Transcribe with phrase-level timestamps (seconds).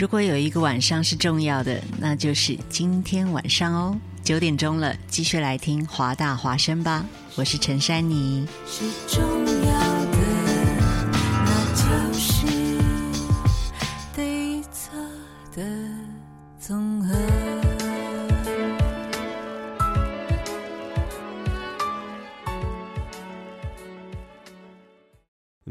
[0.00, 3.94] 如果有一个晚上是重要的，那就是今天晚上哦，
[4.24, 7.04] 九点钟了，继续来听华大华声吧。
[7.34, 8.48] 我是陈珊妮。
[8.66, 9.22] 是重
[9.66, 9.99] 要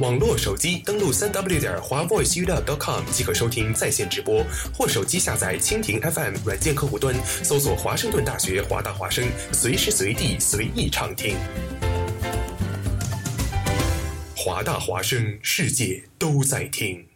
[0.00, 4.44] 网络手机登录三 w 点华 voiceuw.com 即可收听在线直播，
[4.76, 11.36] 或手机下载蜻蜓 FM 软件客户端，搜索华盛顿大学华大华生，随时随地随意畅听。
[14.34, 17.06] 华大华生，世界都在听。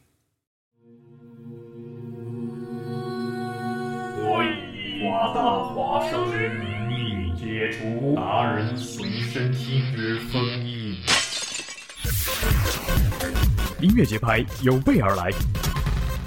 [4.21, 10.97] 我以华大华生之名义解除达人随身听之封印。
[13.81, 15.31] 音乐节拍有备而来，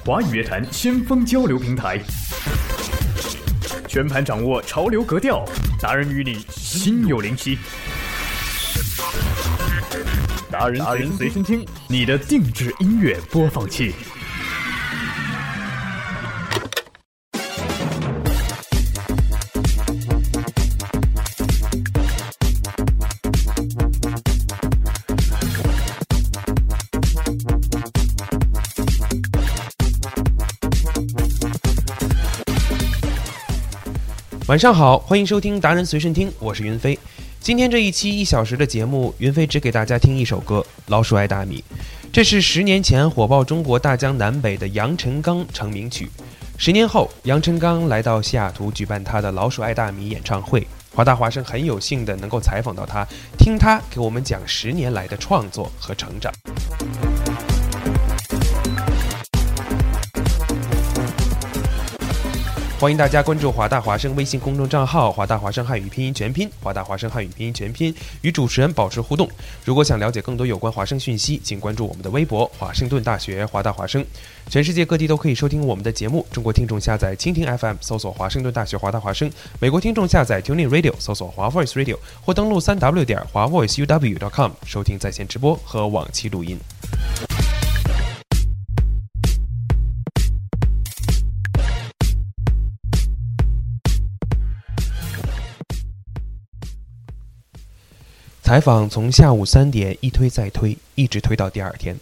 [0.06, 2.00] 华语乐坛先锋交流平台，
[3.90, 5.44] 全盘掌握潮流格调，
[5.78, 7.60] 达人与你心有灵犀。
[10.50, 13.96] 达人达人随身听，你的定制音乐播放器。
[34.52, 37.00] 晚上好，欢迎收听达人随身听，我是云飞。
[37.40, 41.64] 今天这一期一小时的节目，云飞只给大家听一首歌《老鼠爱大米》，
[42.12, 46.10] 这是十年前火爆中国大江南北的杨臣刚成名曲。
[46.58, 53.08] 十年后，杨臣刚来到西雅图举办他的《老鼠爱大米》演唱会，华大华生很有幸的能够采访到他，
[53.38, 56.30] 听他给我们讲十年来的创作和成长。
[62.82, 67.94] 欢迎大家关注华大华生微信公众账号“华大华生汉语拼音全拼”，华大华生汉语拼音全拼，
[68.24, 69.30] 与主持人保持互动。
[69.64, 74.04] 如果想了解更多有关华生讯息，请关注我们的微博“华盛顿大学华大华生”。
[74.50, 76.26] 全世界各地都可以收听我们的节目。
[76.32, 79.30] 中国听众下载蜻蜓 FM，搜索“华盛顿大学华大华生”；
[79.60, 86.58] 美国听众下载 Tuning Radio，搜索“华 Voice Radio”，或登录三 w 点华 voiceuw.com 收听在线直播和往期录音。
[98.52, 101.98] 采访从下午三点一推再推，一直推到第二天。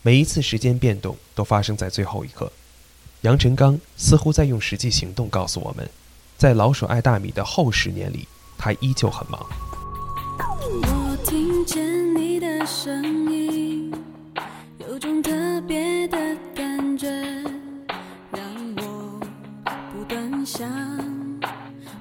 [0.00, 2.50] 每一次时间变动都发生在最后一刻。
[3.20, 5.86] 杨臣刚似乎在用实际行动告诉我们，
[6.38, 9.46] 在老鼠爱大米的后十年里，他依旧很忙。
[10.80, 13.92] 我听见你的声音，
[14.78, 16.16] 有种特别的
[16.54, 17.10] 感觉，
[18.30, 18.42] 让
[18.78, 19.20] 我
[19.92, 20.66] 不断想，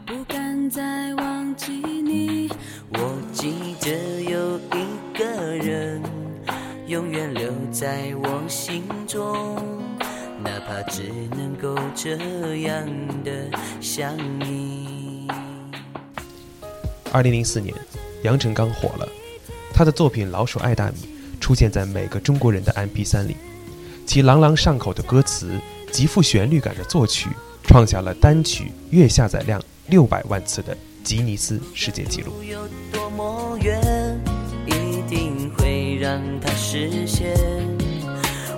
[0.05, 2.40] 不敢再忘记你。
[3.81, 6.03] 只有一个人，
[6.85, 9.57] 永远留在我心中，
[10.43, 12.15] 哪怕只能够这
[12.57, 12.87] 样
[13.23, 13.49] 的
[13.81, 15.27] 想你。
[17.11, 17.75] 二零零四年，
[18.21, 19.09] 杨臣刚火了，
[19.73, 23.35] 他的作品《老鼠爱大米》出现在每个中国人的 MP 3里，
[24.05, 25.59] 其朗朗上口的歌词、
[25.91, 27.31] 极富旋律感的作曲，
[27.63, 32.31] 创下了单曲月下载量六百万次的吉尼斯世界纪录。
[33.31, 34.19] 有多么远，
[34.65, 37.33] 一定会让它实现。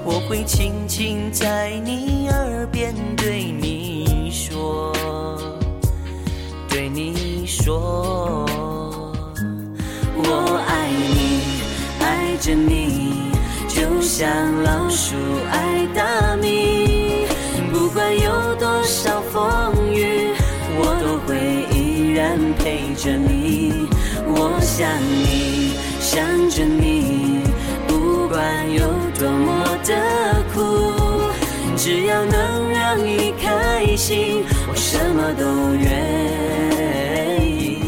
[0.04, 4.92] 我会轻轻在你耳边对你说，
[6.68, 8.46] 对你说，
[10.16, 11.42] 我爱你，
[12.02, 13.32] 爱着你，
[13.68, 14.28] 就像
[14.64, 15.16] 老鼠
[15.52, 17.28] 爱大米。
[17.72, 20.34] 不管有多少风雨，
[20.78, 21.38] 我都会
[21.76, 23.88] 依然陪着你。
[24.76, 27.44] 想你，想着你，
[27.88, 28.80] 不管有
[29.20, 30.92] 多么的苦，
[31.78, 37.84] 只要能让你开心，我什么都愿意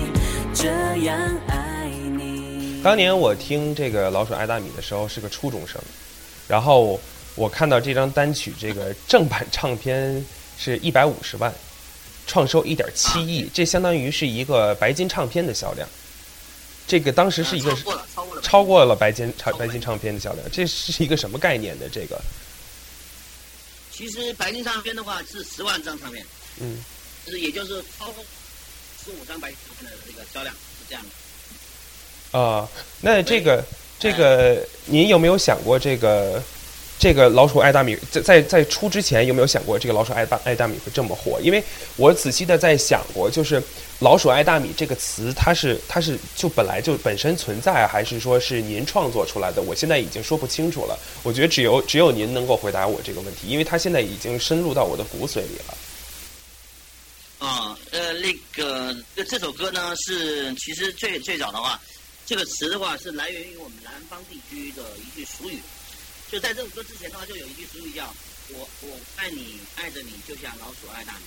[0.54, 0.68] 这
[1.06, 1.18] 样
[1.48, 2.84] 爱你。
[2.84, 5.82] 当年我听这个《老鼠爱大米》的时候是个初中生，
[6.48, 7.00] 然后
[7.34, 10.24] 我看到这张单曲这个正版唱片
[10.56, 11.52] 是一百五十万，
[12.28, 15.90] 创收一点七亿，这相当于是一个白金唱片的销量。
[16.88, 18.42] 这个当时是一个超过了，超过了。
[18.42, 21.90] 超过了白金唱白金唱片的销量，这是一个什么概念的？
[21.90, 22.22] 这个，
[23.92, 26.26] 其实白金唱片的话是十万张唱片，
[26.60, 26.84] 嗯，
[27.26, 28.24] 就是也就是超过
[29.04, 32.38] 十五张白金唱片的这个销量是这样的。
[32.38, 32.70] 啊，
[33.02, 33.64] 那这个
[33.98, 36.44] 这个，您有没有想过这个
[36.98, 41.40] 这个老鼠爱大米在在在出之前有没有想过这个老鼠爱大爱大米会这么火？
[41.42, 41.64] 因为
[41.98, 43.62] 我仔细的在想过，就是
[44.00, 49.62] 老鼠爱大米这个词，它是它是就本来就本身存在，还是说是您创作出来的？
[49.62, 50.98] 我现在已经说不清楚了。
[51.22, 55.78] 我觉得只有只有您能够回答我这个问题，因为它现在已经深入到我的骨髓里了。
[57.38, 61.80] 啊，呃，那个这这首歌呢是其实最最早的话，
[62.26, 65.60] 这个词的话是来源于我们南方地区的一句俗语，
[66.36, 68.14] 就在这首歌之前的话就有一句俗语叫
[68.52, 71.20] “我我爱你爱着你就像老鼠爱大米”，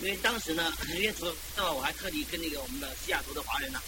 [0.00, 3.82] 因为当时呢，因为昨那么我还特地跟那个我们的西雅图的华人呢，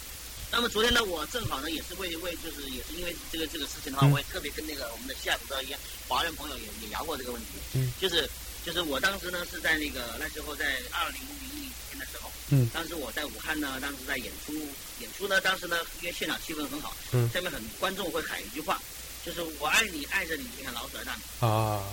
[0.51, 5.75] 那么昨天呢我正好呢也是为为就是也是因为这个这个事情的话，嗯我也特别跟那个我们的西雅图的一些
[6.07, 7.91] 华人朋友也也聊过这个问题，嗯。
[7.99, 8.29] 就是
[8.63, 12.69] 就是我当时呢是在那个那时候在二零零一年的时候，嗯。
[12.71, 14.53] 当时我在武汉呢，当时在演出，
[14.99, 17.27] 演出呢，当时呢，因为现场气氛很好，嗯。
[17.33, 18.79] 下面很观众会喊一句话，
[19.27, 21.21] 就是我爱你，爱着你，就像老鼠爱大米。
[21.41, 21.83] 啊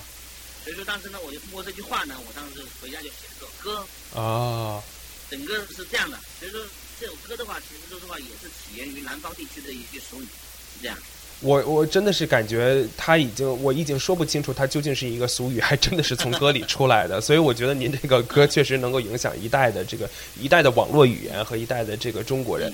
[0.62, 3.84] 所以说当时呢，我就通过这句话呢，我当时回家就写了首歌，
[4.18, 4.80] 啊！
[5.28, 6.18] 整个是这样的。
[6.40, 6.58] 所以说
[6.98, 10.96] 这首歌的话，其实说实话也是起源于南方地区的一句俗语，是这样。
[11.40, 17.20] 我我真的是感觉他已经，我已经说不清楚它究竟是一个俗语，还真的是从歌里出来的。
[17.20, 20.08] 所以我觉得您这个歌确实能够影响一代的这个
[20.40, 22.72] 一代的网络语言和一代的这个中国人。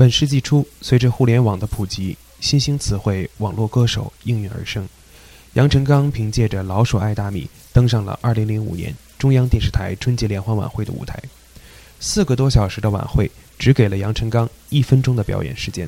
[0.00, 4.88] 本世纪初，随着互联网的普及，新兴词汇“网络歌手”应运而生。
[5.52, 7.42] 杨臣刚凭借着《老鼠爱大米》
[7.74, 11.22] 登上了2005年中央电视台春节联欢晚会的舞台。
[12.00, 15.86] 四个多小时的晚会只给了杨臣刚一分钟的表演时间。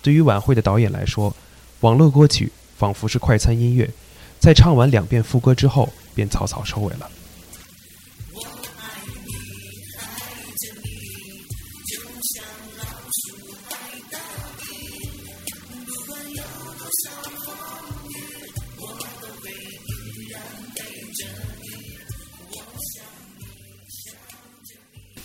[0.00, 1.36] 对于晚会的导演来说，
[1.80, 3.90] 网络歌曲仿佛是快餐音乐，
[4.40, 7.10] 在唱完两遍副歌之后便草草收尾了。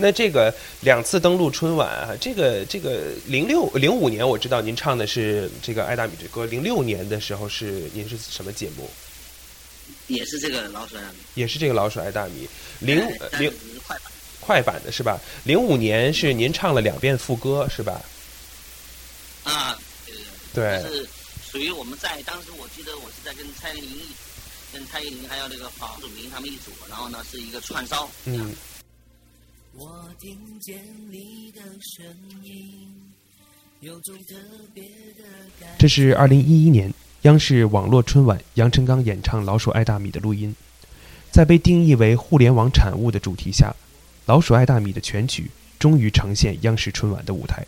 [0.02, 8.90] 那这个两次登陆春晚啊，这个这个零六零五年我知道您唱的是这个《爱大米》这歌，零六年的时候是您是什么节目？
[10.08, 11.18] 也是这个老鼠爱大米。
[11.36, 12.48] 也是这个《老鼠爱大米》
[12.80, 12.98] 零
[13.38, 13.54] 零
[13.86, 14.12] 快板。
[14.40, 15.20] 快版的是吧？
[15.44, 18.02] 零五年是您唱了两遍副歌是吧？
[19.44, 19.78] 啊，
[20.54, 21.10] 对对是
[21.52, 24.02] 属于我们在当时，我记得我是在跟蔡依林
[24.72, 28.10] 跟蔡依林还有那个黄祖明他们一组，然后呢是一个串烧。
[28.26, 28.56] 嗯，
[29.74, 30.78] 我听见
[31.10, 32.06] 你的声
[32.44, 32.88] 音，
[33.82, 34.36] 有种特
[34.74, 35.24] 别的
[35.60, 40.54] 感这是二零一一年央视网络春晚杨臣刚演唱《老鼠爱大米》的录音。
[41.32, 43.70] 在被定义为互联网产物的主题下，
[44.26, 47.66] 《老鼠爱大米》的全曲终于呈现央视春晚的舞台。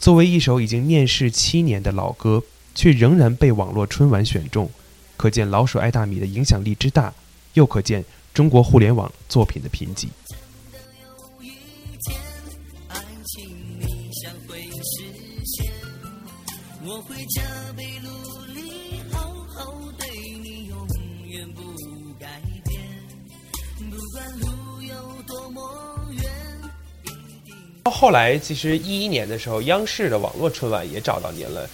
[0.00, 2.42] 作为一首已经面世七年的老歌，
[2.74, 4.68] 却仍然被网络春晚选中，
[5.18, 7.12] 可见《老鼠爱大米》的影响力之大，
[7.52, 8.02] 又可见
[8.32, 10.08] 中国互联网作品的贫瘠。
[27.90, 31.68] 后来，其实一一年的时候，央视的网络春晚也找到您了。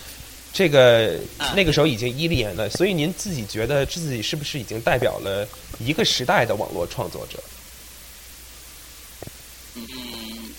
[0.53, 1.19] 这个
[1.55, 5.47] 那个时候已经一一年了，所以您自己觉得自己是不是已经代表了
[5.79, 7.43] 一个时代的网络创作者？
[9.75, 9.85] 嗯，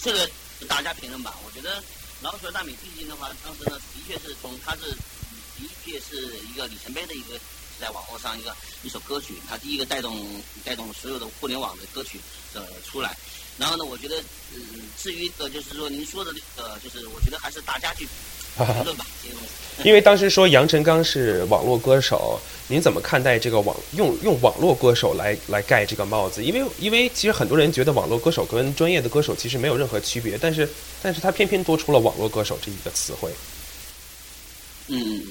[0.01, 0.29] 这个
[0.67, 1.35] 大家评论吧。
[1.45, 1.81] 我觉得。
[2.21, 4.91] 老鼠大米毕竟的话，当时呢，的确是从它是
[5.57, 7.39] 的确是一个里程碑的一个
[7.79, 8.53] 在网络上一个
[8.83, 10.27] 一首歌曲，它第一个带动
[10.65, 12.19] 带动所有的互联网的歌曲
[12.53, 13.15] 的出来。
[13.59, 14.15] 然后呢，我觉得，
[14.55, 14.61] 嗯，
[14.97, 18.07] 至于的就是说您说的那个，就是我觉得还是大家去
[18.55, 19.87] 评论吧，这些东西。
[19.87, 26.43] 因为当时说杨臣刚是网络歌手，您怎么看待这个网用用网络歌手来来盖这个帽子？
[26.43, 30.67] 因为因为其实很多人觉得网络歌手跟专业的歌手其实没有任何区别，但是
[31.01, 33.31] 但是他偏偏多出了网络歌手这一个词汇。
[34.87, 35.23] 嗯，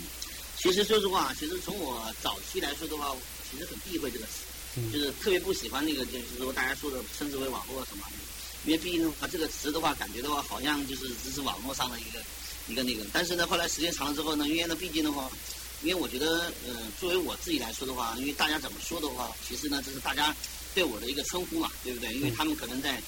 [0.56, 3.14] 其实说实话，其实从我早期来说的话，
[3.50, 4.32] 其实很避讳这个词，
[4.92, 8.04] 就是特别不喜欢那个就是说大家说的称之为网络什么，
[8.64, 12.18] 因为毕竟的话这个词的话，感觉的话好像就是只是网络上的一个。
[12.70, 15.26] 一个那个，但是呢，后来时间长了之后呢，因为呢，毕竟的话，
[15.82, 20.36] 因为我觉得，呃，作为我自己来说的话，因为大家怎么说的话，其实呢，这是大家
[20.74, 22.12] 对我的一个称呼嘛，对不对？
[22.12, 23.02] 因为他们可能在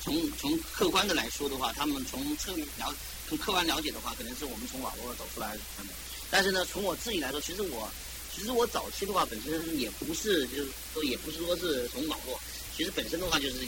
[0.00, 2.94] 从从客观的来说的话，他们从侧面了
[3.28, 5.60] 从客观了解的话，可能是我们从网络走出来的。
[6.30, 7.90] 但是呢，从我自己来说，其实我
[8.40, 12.40] 其实我早期的话，本身也不是就是说也不是说是从网络，
[12.74, 13.58] 其实本身的话就是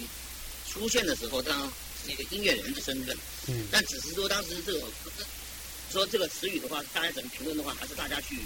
[0.66, 1.70] 出现的时候当。
[2.04, 4.80] 那个音乐人的身份，嗯，但只是说当时这个
[5.92, 8.40] 说这个词语的话，大家怎么评论的话，还是大家去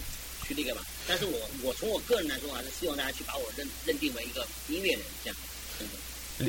[0.46, 0.84] 去那个吧。
[1.08, 5.36] 但是我我从我个人来说，还是希望大家去把我认认定为一个音乐人这样。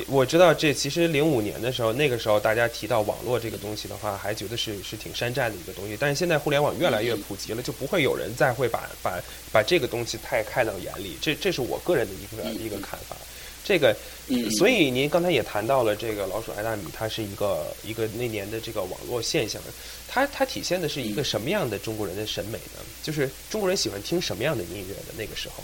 [0.06, 5.96] 我知道这其实零五年的时候，那个时候大家提到网络这个东西的话，还觉得是是挺山寨的一个东西。
[5.98, 9.18] 但是现在互联网越来越普及了，就不会有人再会把把
[9.50, 11.16] 把这个东西太看到眼里。
[11.22, 13.16] 这这是我个人的一个一个看法。
[13.64, 13.94] 这个，
[14.58, 19.60] 所以您刚才也谈到了这个老鼠爱大米，它是一个一个那年的这个网络现象，
[20.06, 22.80] 它它体现的是一个什么样的中国人的审美呢？
[23.02, 25.62] 就是中国人喜欢听什么样的音乐的那个时候？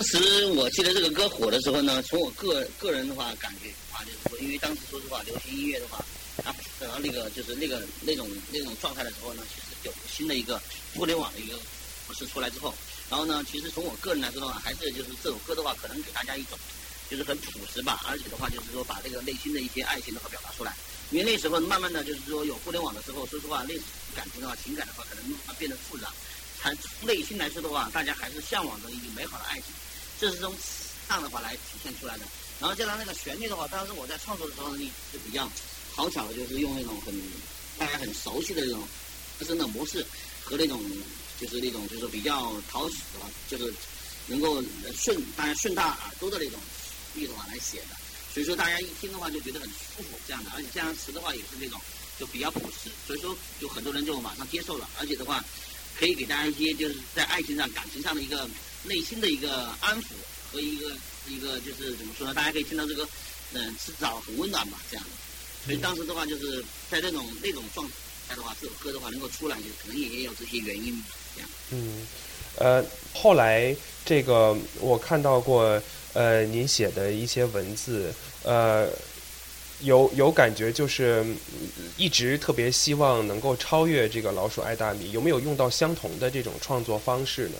[0.00, 6.02] 当时我记得这个歌火的时候呢，从我个个人的话感觉话就是说，因为当时说实话，流行音乐的话，
[6.42, 10.58] 它然后那个就是那个那种那种状态的时候呢，其实有新的一个
[10.94, 11.54] 互联网的一个
[12.08, 12.74] 模式出来之后。
[13.10, 16.58] 然后呢，其实从我个人来说的话，还是就是这首歌的话，可能给大家一种
[17.10, 20.74] 就是很朴实吧，而且的话就是说把这个内心的一些爱情的话表达出来。
[21.10, 23.74] 因为那时候慢慢的就是说有互联网的时候，说实话，那
[24.16, 26.10] 感情的话、情感的话，可能慢慢变得复杂。
[26.62, 29.64] 从内心来说的话，大家还是向往着一个美好的爱情，
[30.20, 30.54] 这是从
[31.08, 32.24] 上的话来体现出来的。
[32.60, 35.50] 然后加上那个旋律的话，当时我在创作的时候呢，就比较
[35.94, 37.14] 好巧的，就是用那种很
[37.78, 38.80] 大家很熟悉的这种
[39.38, 40.04] 自身的模式
[40.44, 40.80] 和那种。
[41.40, 43.72] 就是那种，就是比较讨喜的，就是
[44.26, 44.62] 能够
[44.94, 46.60] 顺大家顺大耳朵的那种
[47.14, 47.96] 律的话来写的，
[48.34, 51.80] 所以说大家一听的话就觉得很舒服这样的，而且这样词的话也是那种
[52.18, 55.42] 就比较朴实，所以说就很多人就马上接受了，而且的话
[55.98, 58.46] 可以给大家一些就是在爱情上、感情上的一个
[58.84, 60.06] 内心的一个安抚
[60.52, 60.90] 和一个
[61.28, 62.34] 一个就是怎么说呢？
[62.34, 63.06] 大家可以听到这个
[63.52, 65.10] 嗯，至少很温暖吧这样的，
[65.66, 67.86] 所以当时的话就是在那种那种状
[68.28, 71.50] 态的话，这首歌的话能够出来，就可能也有这些原因吧，这样。
[71.70, 72.06] 嗯，
[72.56, 75.82] 呃，后来这个我看到过，
[76.12, 78.12] 呃，您写的一些文字，
[78.44, 78.88] 呃，
[79.80, 81.24] 有有感觉，就是
[81.96, 87.58] 一直特别希望能够超越这个老鼠爱大米，有没有用到相同的这种创作方式呢？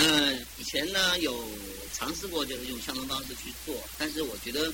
[0.00, 1.46] 嗯，以前呢有
[1.92, 4.72] 尝试过，就是用相同方式去做，但是我觉得，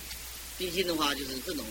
[0.56, 1.64] 毕竟的话，就是这种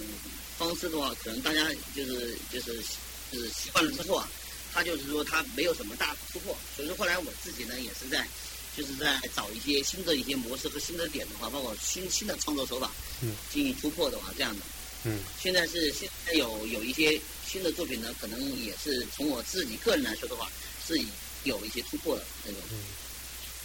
[0.58, 2.84] 方式的话，可能大家就是就是
[3.32, 4.30] 就是习惯了之后啊。
[4.74, 8.28] 他就是说，他没有什么大突破，所以说后来我自己呢，也是在，
[8.76, 14.66] 就是在找一些新的一些模式和新的点的话，包括新新的创作手法，嗯，进行突破的话，这样的，
[15.06, 20.52] 嗯，现在是现在有有一些新的作品呢，可能也是从我自己个人来说的话，
[20.86, 21.00] 是
[21.46, 22.78] 有一些突破的那种，嗯，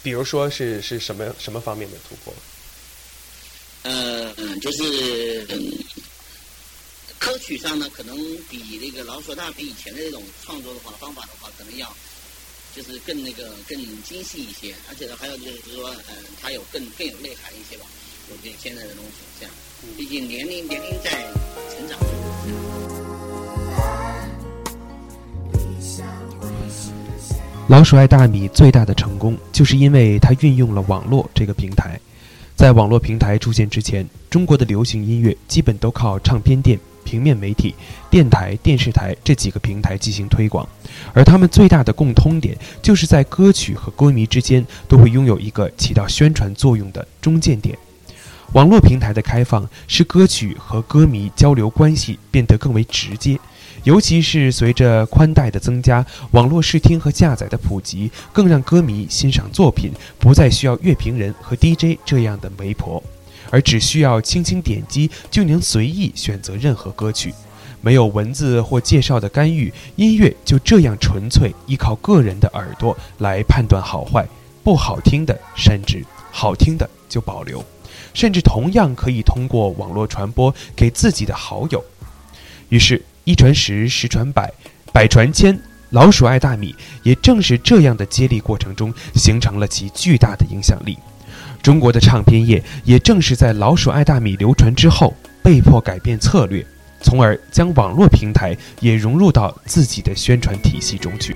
[0.03, 2.33] 比如说是是什么什么方面的突破？
[3.83, 5.45] 呃，就是
[7.19, 8.17] 歌曲上呢，可能
[8.49, 11.95] 比那个老鼠大比以前的那种创作的话方法的话，可能要
[12.75, 17.85] 就是更那个更精细一些，而且呢，还有就是说，嗯、它有更更有内涵一些吧。
[18.29, 19.53] 我觉得现在的东西这样，
[19.97, 21.09] 毕竟年龄年龄在
[21.69, 22.70] 成长中。
[27.71, 31.97] 老鼠爱大米最大的成功，就是因为它运用了网络这个平台。
[32.53, 37.73] 在网络平台出现之前，中国的流行音乐基本都靠唱片店、平面媒体、
[38.09, 40.67] 电台、电视台这几个平台进行推广，
[41.13, 47.77] 而他们最大的共通点，就是在歌曲和歌迷之间都会拥有一个起到宣传作用的中间点。
[48.51, 53.39] 网络平台的开放，使歌曲和歌迷交流关系变得更为直接。
[53.83, 63.01] 尤其是随着宽带的增加，网络视听和下载的普及，更让歌迷欣赏作品不再需要乐评人和 DJ 这样的媒婆，
[63.49, 67.33] 而只需要轻轻点击就能随意选择任何歌曲，
[67.81, 74.27] 没有文字或介绍的干预，音乐就这样纯粹依靠个人的耳朵来判断好坏，
[74.63, 77.65] 不好听的删之，好听的就保留，
[78.13, 81.83] 甚至同样可以通过网络传播给自己的好友。
[82.69, 83.03] 于是。
[83.23, 84.51] 一传十，十传百，
[84.91, 85.57] 百传千。
[85.91, 86.73] 老鼠爱大米，
[87.03, 90.97] 也正是这样的接力过程中，形成了其巨大的影响力。
[91.61, 95.13] 中国的唱片业也正是在老鼠爱大米流传之后，
[95.43, 96.65] 被迫改变策略，
[97.01, 101.35] 从而将网络平台也融入到自己的宣传体系中去。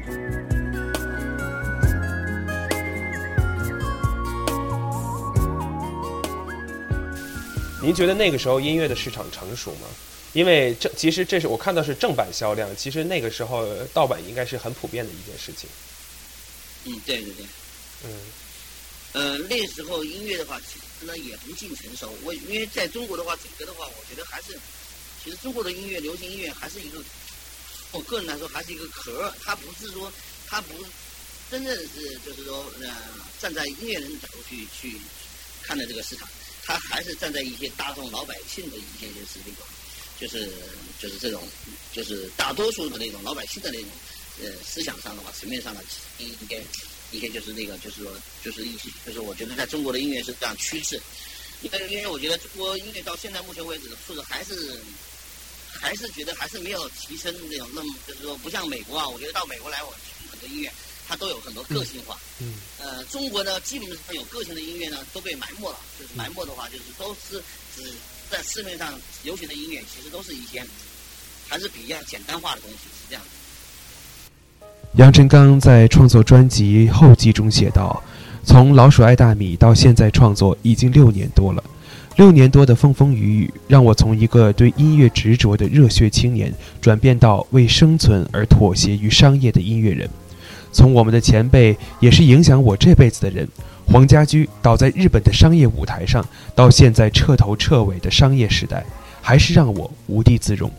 [7.84, 9.88] 您觉得那个时候音乐的市场成熟吗？
[10.36, 15.70] 因为这其实这是我看到是正版销量，其实那个时候盗版应该是很普遍的一件事情。
[16.84, 17.46] 嗯，对对对，
[18.04, 18.12] 嗯，
[19.14, 22.14] 呃，那时候音乐的话，其实呢也不尽成熟。
[22.24, 24.60] 我因为在中国的话，整个的话，我觉得还是，
[25.24, 27.02] 其实中国的音乐，流行音乐还是一个，
[27.94, 30.12] 我个人来说还是一个壳儿，它不是说，
[30.48, 30.74] 它不
[31.50, 32.94] 真正是就是说，呃，
[33.40, 34.98] 站在音乐人的角度去去
[35.64, 36.28] 看待这个市场，
[36.66, 39.66] 它还是站在一些大众老百姓的一些就是那种。
[40.20, 40.50] 就是
[41.00, 41.44] 就是这种，
[41.92, 43.90] 就是大多数的那种老百姓的那种，
[44.42, 45.84] 呃，思想上的话，层面上的
[46.18, 46.64] 一一些
[47.12, 48.12] 一些就是那个，就是说，
[48.44, 51.02] 就是一些，就是我觉得在中国的音乐是这样趋势。
[51.62, 54.80] 因为因为我觉得中国音乐到现在目前为止的素质还是
[55.72, 60.72] 还是觉得还是没有提升那种那么，就是说不像美国啊，我觉得到美国来，我听很多音乐，
[61.08, 62.18] 它都有很多个性化。
[62.40, 62.54] 嗯。
[62.80, 67.44] 呃，中国呢，基本上有个性的音乐呢都被埋没了，就是埋没的话，就是都是
[67.76, 67.92] 只。
[68.30, 70.64] 在市面上流行的音乐，其实都是一些
[71.48, 73.30] 还是比较简单化的东西，是这样的。
[74.98, 78.02] 杨臣刚在创作专辑后记中写道
[78.46, 81.64] ：“从老鼠爱大米到现在创作已经六年多了，
[82.16, 90.10] 六年多的风风雨雨，让我从一个对音乐执着的热血青年，转变到为生存而妥协于商业的音乐人。
[90.72, 93.48] 从我们的前辈，也是影响我这辈子的人。”
[93.88, 98.86] 黄家驹倒在日本的商业舞台上，到现在彻头彻尾的商业时代，
[99.22, 100.70] 还是让我无地自容。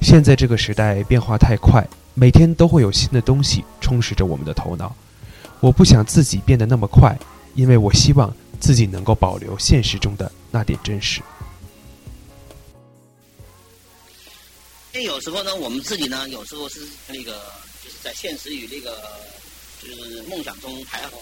[0.00, 4.94] 现在这个时代变化太快，每天都会有新的东西充实着我们的头脑。
[5.60, 7.16] 我不想自己变得那么快，
[7.54, 11.20] 因为我希望自己能够保留现实中的那点真实。
[14.94, 17.32] 因为有时候呢，我们自己呢，有时候是那个，
[17.84, 18.96] 就是在现实与那个，
[19.80, 21.20] 就是梦想中徘徊。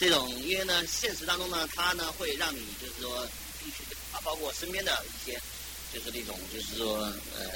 [0.00, 3.28] 这种因为呢，现实当中呢，它呢会让你就是说
[3.62, 3.82] 必须
[4.12, 5.38] 啊，包括身边的一些，
[5.92, 7.00] 就是那种就是说
[7.36, 7.52] 呃，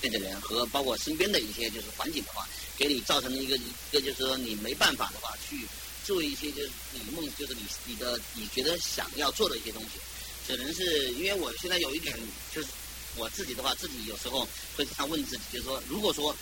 [0.00, 3.62] 对的人和包括身边的一些就是环境的话，给你造成了一个一
[3.92, 5.68] 个就是说你没办法的话去
[6.04, 10.00] 做一些就是你梦就是你你的你觉得想要做的一些东西，
[10.48, 12.18] 只能是因为我现在有一点
[12.52, 12.66] 就是
[13.14, 14.40] 我自己的话，自己有时候
[14.76, 16.34] 会这样问自己，就是说如果说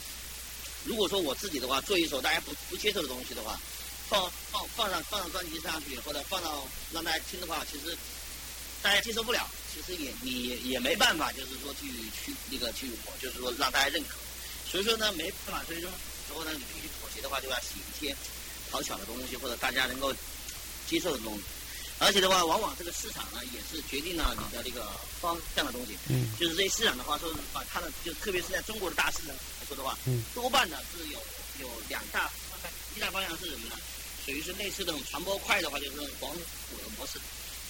[0.85, 3.61] 如果说我自己的话做一首大家不不接受的东西的话。
[4.09, 7.97] 放放放上放上专辑上去，或者放到让大家听的话，其实
[8.83, 9.49] 大家接受不了。
[9.73, 11.89] 其实也你也没办法，就是说去
[12.25, 14.17] 去那个去，我就是说让大家认可。
[14.71, 15.91] 所以说呢，没办法，所以说
[16.27, 18.17] 之后呢，你必须妥协的话，就要写一些
[18.71, 20.15] 讨巧的东西，或者大家能够
[20.89, 21.43] 接受的东西。
[21.99, 24.91] 而且的话，往往这个市场呢，也是决定了你的这个
[25.21, 25.97] 方向的东西。
[26.09, 26.29] 嗯。
[26.39, 30.23] 就是这些市场的话，说把它的，就特别是在中国的大市场来说的话，嗯。
[30.35, 31.19] 多半呢是有
[31.61, 33.77] 有两大方向，一大方向是什么呢？
[34.27, 37.21] 属于是类似这种传播快的话，就是那种广场舞的模式，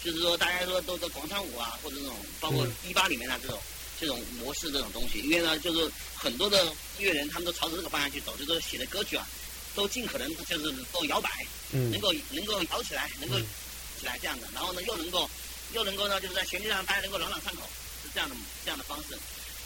[0.03, 3.61] 就是说大家说都在广场舞啊，或者这种包括迪吧里面的这种
[4.01, 5.21] 这种模式这种东西。
[5.21, 6.64] 因为呢，就是很多的
[6.99, 9.29] 音乐人他们都朝着这个方向去走，就是写的歌曲啊，
[9.75, 11.31] 都尽可能就是能够摇摆，
[11.71, 13.38] 能够能够摇起来，能够
[14.01, 14.49] 起来这样的。
[14.55, 15.29] 然后呢，又能够
[15.75, 17.62] 又能够呢，就是在旋律上大家能够朗朗上口，
[18.03, 19.19] 是这样的这样的方式。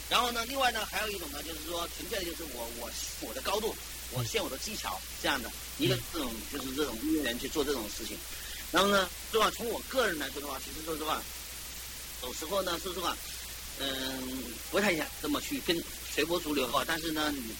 [0.09, 3.73] 然后呢，另外呢，还有一种呢，就是说纯粹的就是我我我的高度，
[4.11, 8.17] 我现我的技巧这样的一个这种就是这种音乐人去做这种事情。
[8.71, 11.21] 然后呢，说实话，从我个人来说的话，其实说实话，
[12.23, 13.15] 有时候呢，说实话，
[13.79, 16.83] 嗯，不太想这么去跟随波逐流啊。
[16.87, 17.53] 但是呢，你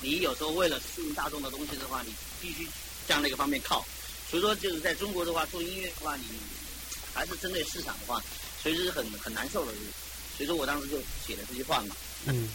[0.00, 2.68] 你有时候为了适应大众的东西的话，你必须
[3.08, 3.84] 向那个方面靠。
[4.30, 6.24] 所以说，就是在中国的话，做音乐的话，你
[7.14, 8.22] 还是针对市场的话，
[8.62, 9.72] 所以是很很难受的。
[10.36, 11.96] 所以说我当时就写了这句话嘛。
[12.26, 12.48] 嗯，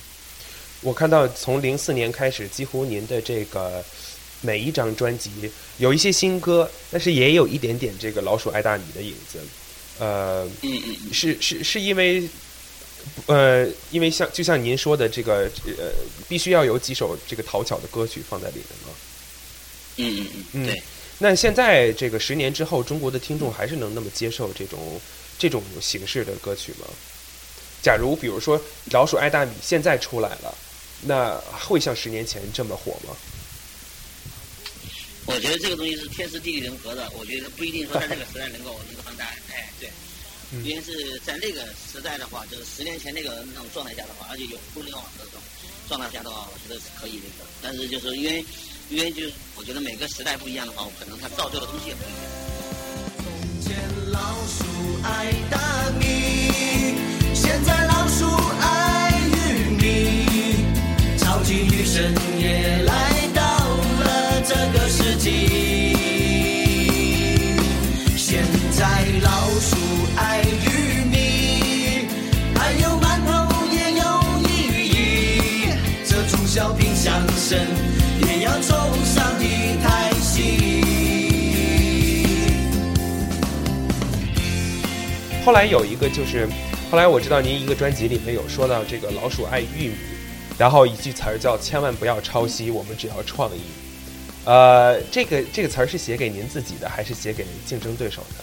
[0.81, 3.83] 我看到从零四年开始，几乎您的这个
[4.41, 5.29] 每一张专辑
[5.77, 9.39] 有一些新歌，但是也有一点点这个老鼠爱大米的影子。
[9.99, 12.27] 呃，嗯嗯嗯，是是是因为，
[13.27, 15.91] 呃，因为像就像您说的这个呃，
[16.27, 18.93] 必须要有几首这个讨巧的歌曲放在里面吗？
[19.97, 20.83] 嗯嗯嗯，嗯对。
[21.19, 24.99] 那现在这个十年之后，中国的听众还是能那么接受这种
[25.37, 26.87] 这种形式的歌曲吗？
[27.83, 28.59] 假如比如说
[28.91, 30.57] 《老鼠爱大米》现在出来了，
[31.01, 31.35] 那
[31.67, 33.15] 会像十年前这么火吗？
[35.27, 39.89] 我觉得这个东西是天时地利人和的，我觉得不一定说在这个时代能够能够让大家哎对，
[40.51, 41.61] 嗯因为是在那个
[41.91, 45.39] 时代的话，就是十年前那个那种状态下的话，而且有互联网的这种
[45.87, 47.49] 状态下的话，我觉得是可以那个。
[47.61, 48.43] 但是就是因为
[48.89, 52.17] 因为就是我觉得每个时代不一样的话，可能它造就的东西也不一样。
[53.61, 53.77] 前
[54.11, 54.65] 老鼠
[55.03, 56.95] 爱大米，
[57.35, 58.25] 现在老鼠
[58.59, 59.00] 爱
[61.41, 62.93] 超级女神也来
[63.33, 65.95] 到了这个世纪。
[68.15, 68.85] 现在
[69.23, 69.75] 老鼠
[70.15, 72.05] 爱玉米，
[72.53, 74.05] 还有馒头也有
[74.47, 74.51] 意
[74.91, 75.73] 义，
[76.05, 77.57] 这种小品相声
[78.27, 80.83] 也要凑上一台戏。
[85.43, 86.47] 后来有一个就是，
[86.91, 89.95] 后来我知道您一个专辑里面有说到这个老鼠爱玉米，
[90.61, 93.61] 然后一句词儿叫“千万不要抄袭，我们只要创意”。
[94.45, 98.35] 呃，这个这个词儿是写给您自己的，还是写给竞争对手的？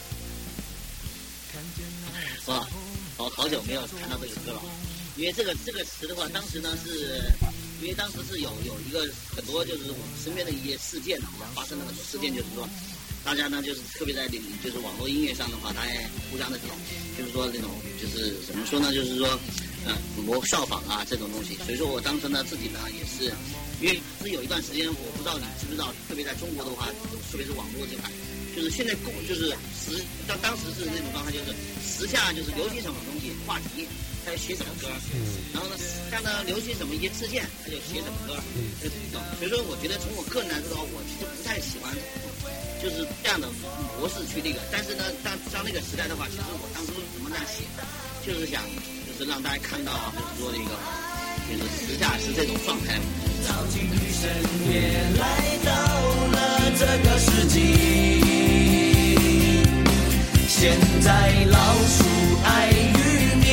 [2.52, 2.66] 哇，
[3.16, 4.60] 好好久没有看到这个歌了，
[5.14, 7.22] 因为这个这个词的话，当时呢是，
[7.80, 11.20] 因为当时是有有一个很多就是我们身边的一些事件，
[11.54, 12.68] 发生了很多事件，就是说，
[13.28, 15.92] 大家呢就是特别在领就是网络音乐上的话，大家
[16.30, 16.74] 互相的这种，
[17.12, 17.68] 就是说那种
[18.00, 19.28] 就是怎么说呢，就是说，
[19.84, 19.92] 嗯、
[20.24, 23.28] 模效仿啊这种东西，所以说我当时呢自己呢也是，
[23.84, 26.88] 因为是有一段时间我不知道你知不知道，特别在中国的话，
[27.30, 28.08] 特别是网络这块。
[28.56, 31.52] 就是现在共就是时当当时是那种状态，就是
[31.84, 33.84] 时下就是流行什么东西话题，
[34.24, 35.20] 他就写什么歌，嗯
[35.52, 38.40] 然后呢时下呢流行什么一些事件，他就写什么歌，
[38.80, 39.20] 就这种。
[39.36, 41.92] 所以说，我觉得从我个人来说的话，我其实不太喜欢
[42.82, 43.48] 就是这样的
[43.98, 44.58] 模式去那个。
[44.70, 47.64] 但是呢，当当那个时代的话，其实我当初为什么这样写，
[48.24, 48.62] 就是想
[49.06, 50.70] 就是让大家看到，就是说那个
[51.48, 52.98] 就是时下是这种状态。
[53.46, 54.28] 超级女神
[54.68, 54.74] 也
[55.16, 55.22] 来
[55.64, 55.70] 到
[56.32, 56.36] 了
[56.76, 57.56] 这个世纪。
[60.48, 62.04] 现在老鼠
[62.44, 62.98] 爱玉
[63.38, 63.46] 米，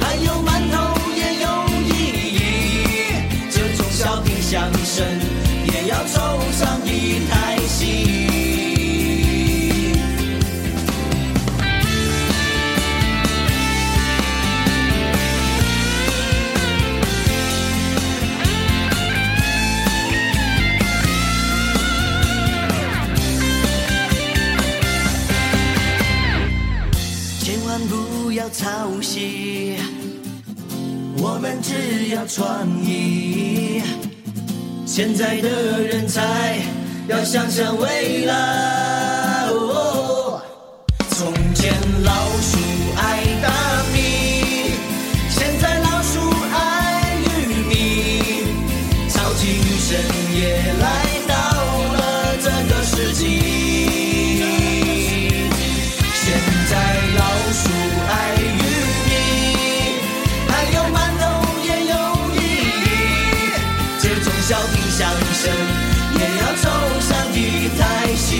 [0.00, 0.74] 还有馒头
[1.14, 1.46] 也有
[1.84, 1.86] 意
[2.34, 2.40] 义。
[3.50, 5.06] 这种小品相声
[31.36, 33.82] 我们只要创意。
[34.86, 36.56] 现在的人才
[37.08, 39.44] 要想想未来。
[39.50, 40.40] 哦
[41.10, 42.56] 从前老鼠
[42.96, 43.50] 爱大
[43.92, 44.70] 米，
[45.28, 46.18] 现在老鼠
[46.54, 47.28] 爱玉
[47.68, 47.74] 米，
[49.10, 49.92] 超级女生
[50.40, 51.05] 也来
[64.48, 65.52] 这种小品相声
[66.20, 68.30] 也要走上一台戏。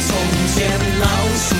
[0.00, 0.08] 从
[0.48, 0.56] 前
[0.98, 1.06] 老
[1.36, 1.59] 鼠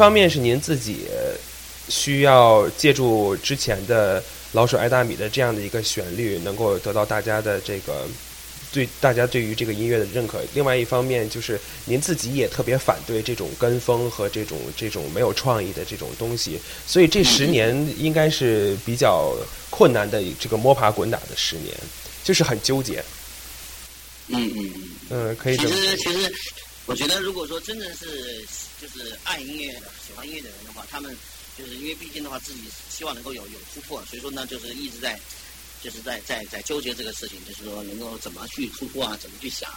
[0.00, 1.00] 方面是您自己
[1.90, 4.18] 需要借助之前的
[4.52, 8.06] 《老鼠爱大米》的这样的一个旋律，能够得到大家的这个
[8.72, 10.40] 对大家对于这个音乐的认可。
[10.54, 19.36] 另外一方面，就是您自己也特别反对这种跟风和这种这种没有创意的这种东西，所以这十年应该是比较
[19.68, 21.76] 困难的这个摸爬滚打的十年，
[22.24, 23.04] 就是很纠结。
[24.28, 24.88] 嗯嗯嗯。
[25.10, 26.32] 嗯，可以其实其实，
[26.86, 28.42] 我觉得如果说真的是
[28.80, 31.16] 就是爱音乐的、喜欢音乐的人的话，他们
[31.58, 35.20] 就是因为毕竟的话，自己希望能够有有突破，所以说呢，就是一直在
[35.82, 39.70] 就是在在在纠结这个事情，就是说能够怎么去突破啊，怎么去想。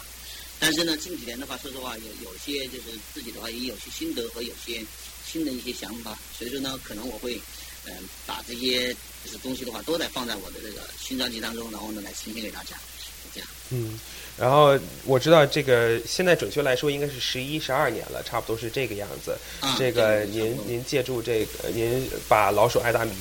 [0.60, 4.86] 但是呢，近几年的话，说实话，有有些就是自己的话也有些心得和有些
[5.26, 7.42] 新的一些想法，所以说呢，可能我会
[7.86, 7.92] 嗯、
[8.26, 8.94] 把这些
[9.26, 12.80] 就是东西的话都在放在我的这个新专辑当中，然后呢来呈现给大家，
[13.34, 13.50] 这样。
[13.72, 14.00] 嗯，
[14.36, 19.38] 然后我知道这个现在准确来说应该是十一、十二年了，差不多是这个样子。
[19.60, 23.12] 啊这个您您借助这个，您把老鼠爱大米，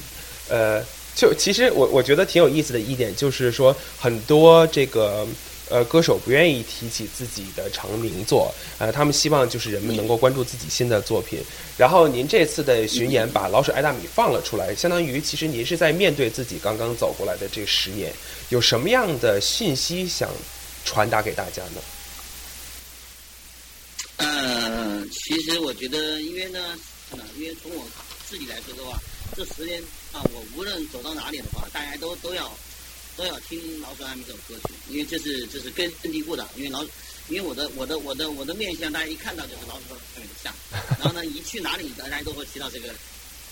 [0.49, 0.83] 呃，
[1.15, 5.27] 就其实我我觉得挺有意思的一点就是说，很多这个
[5.69, 11.39] 呃歌手不愿意提起自己的成名作，呃，他们希望就是人们能够关注自己新的作品。
[11.77, 18.11] 然后您这次的巡演把老鼠爱大米放了出来，相当于其实您是在面对自己刚刚走过来的这十年，
[18.49, 20.31] 有什么样的信息想
[20.85, 21.81] 传达给大家呢？
[24.17, 26.79] 呃，其实我觉得，因为呢，
[27.37, 27.85] 因为从我
[28.29, 29.01] 自己来说的话，
[29.37, 32.51] 这十年啊，我无论走到哪里的话，大家都都要
[33.17, 36.85] 都要听《老鼠爱米》这首歌曲，因为这是这是根根蒂固的，因为老，
[37.29, 40.55] 因为我的我的我的我的面相，大家一看到就是老鼠爱米的像，
[40.99, 42.89] 然后呢，一去哪里，大家都会提到这个，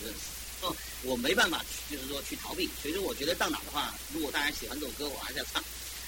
[0.05, 5.65] 呃，哦，我没办法，就是说去逃避，所以说我觉得到哪的话，如果大家喜欢这首歌，我还是要唱。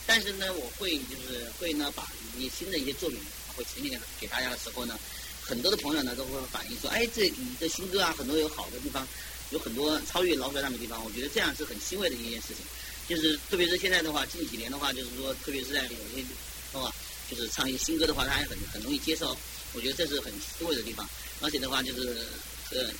[0.07, 3.19] 但是呢，我会就是会呢，把你新的一些作品
[3.57, 4.99] 会呈现给大家的时候呢，
[5.41, 9.07] 很多的朋友呢都会反映说，哎，这你的新歌啊，很多有好的地方，
[9.51, 12.59] 有很多超越老鼠爱大米的地方，我觉得这样是很欣慰的一件事情。
[13.09, 16.27] 就是特别是现在的话，近几年的话，就是说，特别是在有些地
[16.73, 16.95] 方啊，
[17.31, 19.37] 就是唱一些新歌的话，大家很很容易接受，
[19.73, 21.09] 我觉得这是很欣慰的地方。
[21.41, 22.27] 而且的话，就是
[22.71, 22.91] 呃，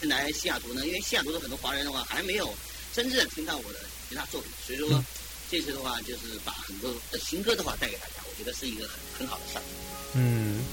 [0.00, 2.52] 现在西雅图呢，因为西雅图的很多华人的话，还没有
[2.94, 5.02] 真正听到我的其他作品，所以说。
[5.52, 9.62] 这次的话，就是把很多的新歌的话带给大家，我觉得是一个很很好的事儿。
[10.14, 10.64] 嗯。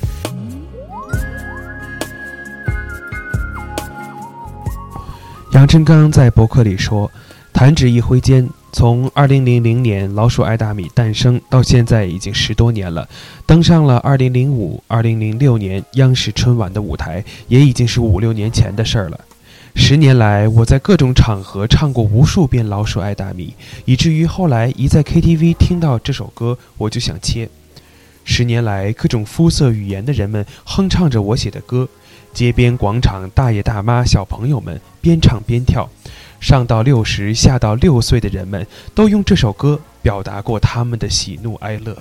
[5.52, 7.12] 杨振刚在博客里说
[7.52, 13.06] ：“弹指一挥间，从2000年《老鼠爱大米》诞生到现在已经十多年了，
[13.46, 19.20] 登上了2005、2006年央视春晚的舞台，也已经是五六年前的事儿了。
[19.82, 27.50] 十年来，我在各种场合唱过无数遍《老鼠爱大米》，以至于后来一在 KTV 听到这首歌，我就想切。
[28.24, 31.88] 十年来，各种肤色语言的人们哼唱着我写的歌，
[32.34, 35.90] 街边广场大爷大妈、小朋友们边唱边跳，
[36.40, 41.98] 上到六十、下到六岁的人们都用这首歌表达过他们的喜怒哀乐。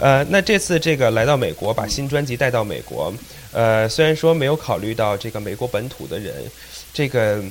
[0.00, 3.12] 呃，那这次这个来到美国，把新专辑带到美国，
[3.52, 6.50] 呃，虽然说没有考虑到这个美国本土的人，
[6.92, 7.42] 这个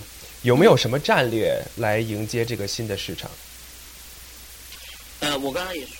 [0.41, 3.29] 有没有什么战略来迎接这个新的市场？
[5.19, 5.93] 呃，我刚才也说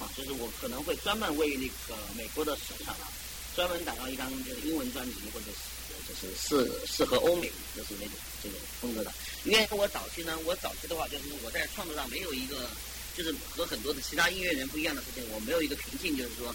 [0.00, 3.06] 啊，就是我可能会专门为那个美国的市场啊，
[3.54, 9.12] 专门打造一张就是英文专辑，或者是就是适适合欧美就是那种这种风格的。
[9.44, 12.56] 因为我早期呢，我早期的话就是我在创作上没有一个，
[13.16, 16.54] 就是和很多的其他音乐人不一样的事情，我没有一个瓶颈，就是说，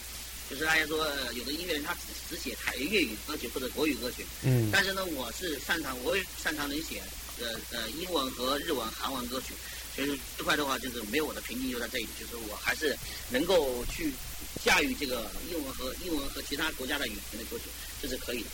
[0.50, 7.02] 就是大家说呃有的音乐人他只只写台粤语歌曲或者国语歌曲，嗯但是呢，我是擅长，我也擅长能写
[7.40, 9.54] 呃呃英文和日文、韩文歌曲，
[9.96, 12.98] 所以这块的话就是没有我的瓶颈就在这里，就是我还是
[13.30, 14.12] 能够去
[14.64, 17.66] 驾驭这个英文和英文和其他国家的语言的歌曲，
[18.02, 18.50] 这是可以的。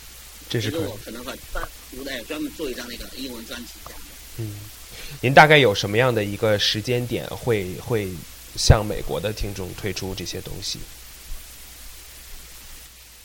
[0.48, 4.06] 这是我可能会专独的专门做一张那个英文专辑这样的。
[4.36, 4.60] 嗯，
[5.20, 8.08] 您大概有什么样的一个时间点会会
[8.56, 10.78] 向美国的听众推出这些东西？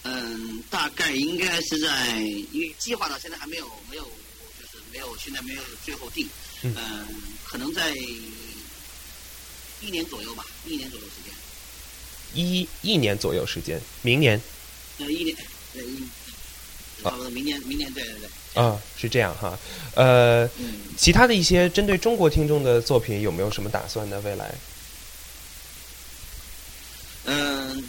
[0.04, 2.18] 嗯，大概应该是在，
[2.52, 6.28] 因为计划到现在还没有没有，就是没有现在没有最后定。
[6.64, 6.74] 嗯
[7.44, 7.94] 可能在
[9.82, 11.34] 一年左右吧，一年左右时间。
[12.34, 14.42] 一一年左右时间，明年。
[15.00, 15.36] 呃，一年，
[15.74, 16.08] 对，一，
[17.04, 19.58] 差不多明年，明年，对对对，啊，是这样哈。
[19.96, 24.22] 呃，嗯，其他的一些针对中国听众的作品有没有什么打算呢？
[24.24, 24.54] 未来？
[27.26, 27.84] 嗯，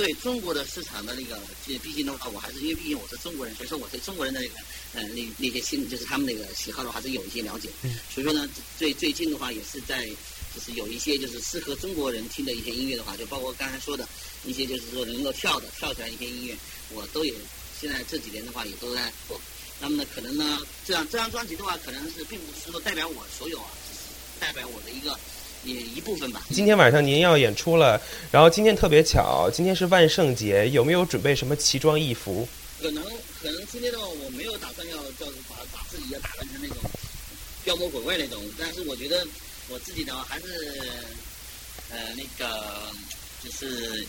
[0.00, 4.54] 对中国的市场的那个，这毕竟的话，我还是因为毕竟我是中国人，所以说我对中国人的那个，
[4.94, 7.68] 呃，那那些新就是他们那个喜好的话，还是有一些了解。
[7.82, 10.06] 嗯所以说呢，最最近的话也是在，
[10.54, 14.08] 就是有一些就是适合中国人听的一些音乐的话，就包括刚才说的
[14.46, 16.56] 一些就是说能够跳的跳起来一些音乐，
[16.94, 17.34] 我都有。
[17.78, 19.38] 现在这几年的话也都在做。
[19.82, 24.00] 那么呢，可能呢，这样这张专辑的话，可能是并不是说代表我所有啊，只是
[24.40, 25.12] 代表我的一个
[25.64, 26.42] 也一部分吧。
[26.50, 32.48] 今天晚上您要演出了，然后今天特别巧，今天是万圣节，有没有准备什么奇装异服？
[32.80, 33.04] 可能
[33.42, 36.76] 可能今天的话，我没有打算要叫把把自己要打扮成那种
[37.66, 39.26] 妖魔鬼怪那种，但是我觉得
[39.68, 40.46] 我自己的话还是
[41.90, 42.92] 呃那个
[43.44, 44.06] 就是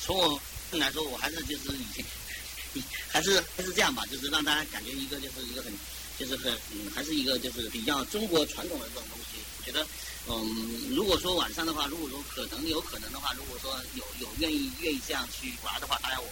[0.00, 0.40] 从我
[0.72, 2.04] 来说，我还是就是以前
[3.08, 5.72] 还是还是这样吧，就是让大家感觉一个就是一个很
[6.16, 9.38] 就是很嗯还是一个就是比较中国传统的这种东西。
[9.58, 9.84] 我觉得
[10.30, 16.26] 嗯，如果说晚上的话，如果说可能有可能的话，如果说有有愿意愿意这样去玩的话，当然我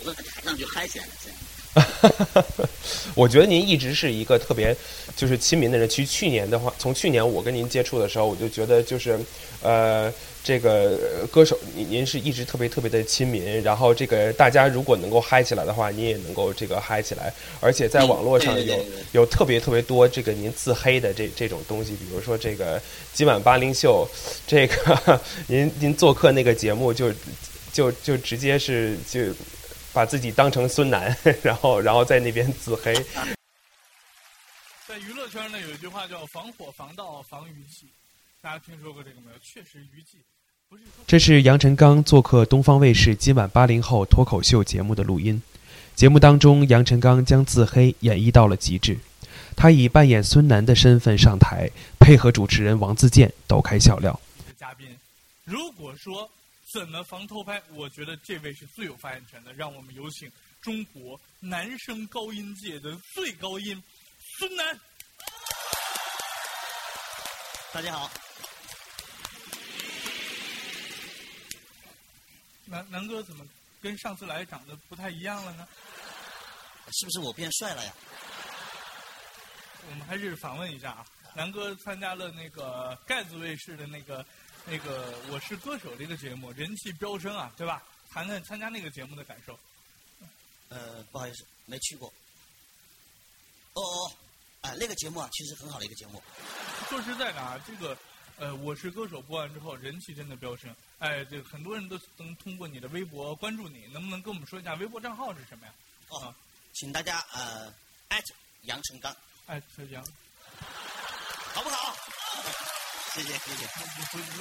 [0.00, 1.38] 我会在台上去嗨起来了这样。
[3.14, 4.74] 我觉得您一直是一个特别
[5.14, 5.88] 就是亲民的人。
[5.88, 9.20] 其实去年的话，从去年我跟您接触的时候，我就觉得就是，
[9.62, 10.12] 呃，
[10.42, 13.62] 这个呃歌手您您是一直特别特别的亲民。
[13.62, 17.32] 然后这个大家如果能够嗨起来的话，您也能够这个嗨起来。
[17.60, 22.80] 而且在网络上有对对对对有特别特别多这个您自黑的这这种东西，比如说这个
[23.12, 24.08] 今晚八零秀，
[24.46, 27.12] 这个您您做客那个节目就
[27.72, 29.20] 就就直接是就。
[29.90, 32.94] 把自己当成孙楠，然后然后在那边自黑，
[34.86, 37.86] 在娱乐圈呢，有一句话叫“防火、防盗、防余悸”，
[38.40, 39.38] 大家听说过这个没有？
[39.40, 40.18] 确实，余悸
[40.68, 45.42] 不是这是杨臣刚做客东方卫视今晚八零后脱口秀节目的录音。
[45.96, 48.96] 节目当中，杨臣刚将自黑演绎到了极致，
[49.56, 54.12] 他以扮演孙楠的身份上台，配合主持人王自健抖开笑料。
[54.46, 54.86] 的嘉宾。
[55.44, 56.30] 如果说
[56.72, 59.52] 怎么防偷拍，我觉得这位是最有发言权的。
[59.52, 60.30] 让我们有请
[60.62, 63.82] 中国男声高音界的最高音
[64.38, 64.78] 孙楠。
[67.72, 68.10] 大家好，
[72.68, 73.44] 南南哥怎么
[73.80, 75.66] 跟上次来长得不太一样了呢？
[76.92, 77.92] 是不是我变帅了呀？
[79.90, 84.24] 我们还是访问一下啊，南哥参加了那个盖子卫视的那个
[84.66, 87.82] 那个《我是歌手》这个节目，人气飙升啊，对吧？
[88.10, 89.58] 谈谈参加那个节目的感受。
[90.68, 92.12] 呃，不好意思，没去过。
[93.74, 94.12] 哦哦，
[94.62, 96.22] 啊，那个节目啊，其实很好的一个节目。
[96.88, 97.96] 说实在的啊，这个
[98.36, 100.74] 呃，《我是歌手》播完之后，人气真的飙升。
[100.98, 105.72] 哎，这很多人都能通过你的微博关注你，能不能跟我们说一下微博账号是什么呀？
[106.08, 106.34] 哦，
[106.72, 107.72] 请大家呃
[108.08, 110.04] 艾特杨成刚，哎，这样，
[111.54, 111.94] 好不好？
[113.14, 113.66] 谢谢谢谢。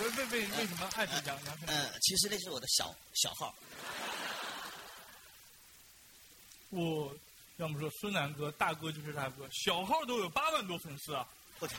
[0.01, 1.75] 为为为为什么艾特杨杨成刚？
[1.75, 3.53] 呃，其实那是我的小小号。
[6.69, 7.15] 我
[7.57, 11.27] 要么说孙楠哥，大哥就是大哥，小号都有八万多粉丝啊！
[11.59, 11.77] 不停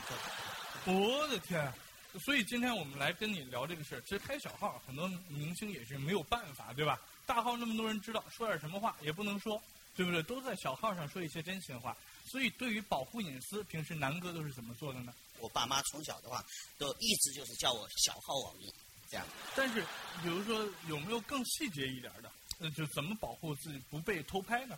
[0.83, 1.71] 不我的天！
[2.17, 4.01] 所以今天我们来跟你聊这个事儿。
[4.01, 6.99] 其实开小号，很多明星也是没有办法，对吧？
[7.25, 9.61] 大号那么多人知道，说点什么话也不能说，
[9.95, 10.23] 对不对？
[10.23, 11.95] 都在小号上说一些真心话。
[12.25, 15.13] 所以对于保护隐私，平时南哥都是怎么做的呢？
[15.39, 16.43] 我爸妈从小的话，
[16.77, 18.71] 都一直就是叫我小号网民，
[19.09, 19.25] 这样。
[19.55, 19.81] 但是，
[20.23, 22.31] 比如说有没有更细节一点的？
[22.57, 24.77] 那，就怎么保护自己不被偷拍呢？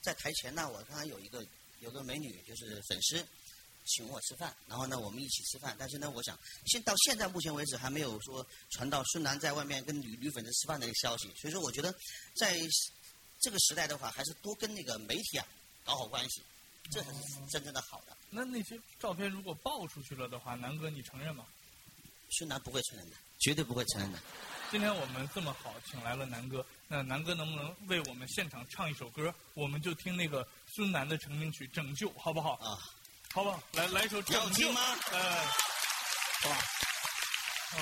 [0.00, 1.44] 在台前呢，我刚刚有一个
[1.80, 3.26] 有个美女，就是粉丝
[3.84, 5.76] 请我吃饭，然后呢我们一起吃饭。
[5.78, 11.32] 但是呢，我想现到现在目前为止还没有说传到孙楠在外面跟女女粉丝吃饭的一个消息。
[11.36, 11.92] 所以说，我觉得
[12.36, 12.56] 在
[13.40, 15.46] 这个时代的话，还是多跟那个媒体啊
[15.84, 16.42] 搞好关系，
[16.90, 17.18] 这才是
[17.50, 18.16] 真正的好的。
[18.30, 21.44] 那那些照片如果爆出去了的话，南哥你承认吗？
[22.38, 24.18] 孙楠不会承认的，绝对不会承认的。
[24.72, 26.64] 今天我们这么好，请来了南哥。
[26.88, 29.34] 那南哥能不能为我们现场唱一首歌？
[29.52, 32.52] 我们就听那个孙楠的成名曲《拯救》，好不好？
[32.54, 32.78] 啊，
[33.32, 33.62] 好不好？
[33.72, 34.80] 来来一首《要听》吗
[35.10, 35.36] 呃，
[36.42, 36.56] 好吧。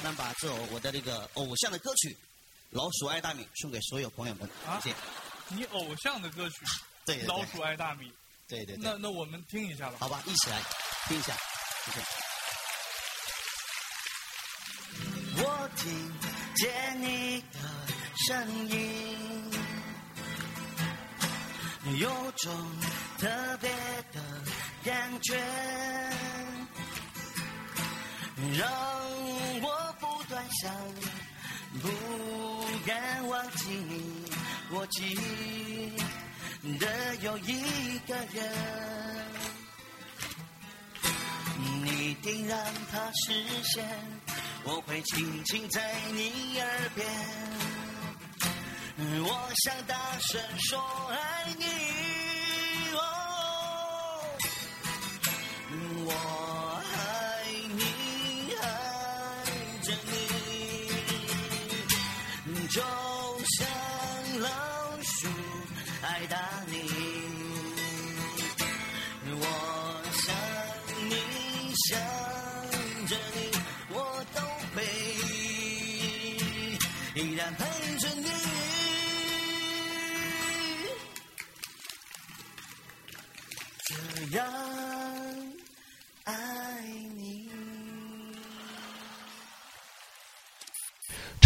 [0.03, 2.09] 那把这首我的那个偶像的歌曲
[2.71, 4.97] 《老鼠爱大米》送给所有朋友们，啊谢谢。
[5.49, 6.59] 你偶像的歌曲
[7.05, 8.07] 对对对《老鼠爱大米》。
[8.47, 8.85] 对对对。
[8.85, 9.97] 那那我们听一下吧。
[9.99, 10.63] 好吧，一起来
[11.09, 11.35] 听一下。
[11.87, 12.01] 谢谢。
[15.43, 16.21] 我听
[16.57, 17.59] 见你的
[18.29, 19.51] 声音，
[21.99, 22.81] 有种
[23.19, 23.71] 特别
[24.10, 24.10] 的
[24.83, 25.37] 感觉，
[28.59, 28.71] 让
[29.61, 30.75] 我不断想，
[31.83, 31.89] 不
[32.87, 34.25] 敢忘记你，
[34.71, 35.15] 我记
[36.79, 38.53] 得有一个人，
[41.85, 42.59] 你定让
[42.91, 43.85] 它实现，
[44.65, 47.07] 我会轻轻在你耳边，
[49.23, 51.65] 我想大声说爱你，
[56.13, 56.40] 我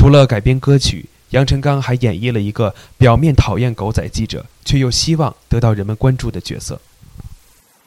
[0.04, 6.78] 除了改编歌曲，杨臣刚还演绎了一个表面讨厌狗仔记者，却又希望得到人们关注的角色。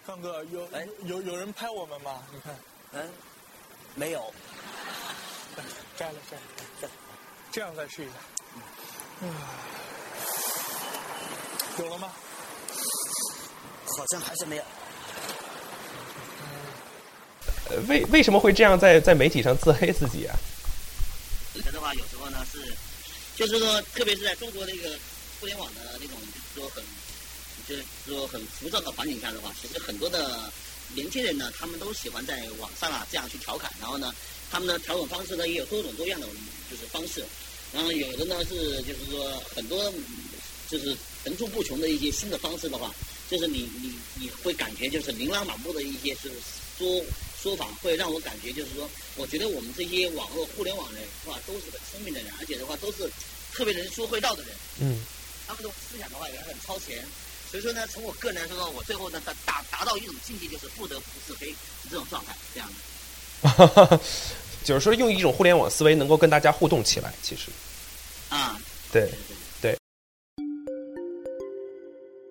[0.03, 0.67] 康哥，有
[1.05, 2.13] 有有人拍我们吗？
[2.33, 2.55] 你看，
[2.93, 3.07] 嗯，
[3.93, 4.33] 没有。
[5.95, 6.37] 摘了摘
[7.51, 8.13] 这样再试一下。
[9.21, 9.29] 嗯，
[11.77, 12.07] 有了吗？
[13.95, 14.63] 好像还是没有。
[17.69, 20.35] 呃，为为什么会这样在在媒体上自黑自己啊？
[21.57, 22.59] 这个的话，有时候呢是，
[23.35, 24.97] 就是说，特别是在中国的一个
[25.39, 26.15] 互联网的那种，
[26.55, 26.83] 就是说很，
[27.67, 30.51] 就是说很浮躁的环境下的话，其实很多的
[30.93, 34.13] 年轻人呢，他们都喜欢在网上啊这样去调侃，然后呢，
[34.51, 36.27] 他们的调侃方式呢也有多种多样的
[36.69, 37.25] 就是方式，
[37.73, 39.91] 然后有的呢是就是说很多
[40.69, 42.93] 就是层出不穷的一些新的方式的话，
[43.29, 46.35] 就是你你你会感觉就是琳琅满目的一些就是
[46.77, 47.03] 说
[47.41, 53.09] 说法，会让我感觉就是说，我觉得我们这些网络互联网人的话，都是很聪明的人，而且的话都是
[53.53, 54.51] 特别能说会道的人。
[54.79, 54.99] 嗯，
[55.47, 57.05] 他们的思想的话也很超前，
[57.51, 63.99] 所以说呢，从我个人来说呢，我最后呢达达达到一种境界，就是不得不是非是这种状态，这样的。
[64.63, 67.49] 就是说用一种互联网思维能够跟大家互动起来，其实
[68.29, 68.59] 啊，
[68.91, 69.26] 对对。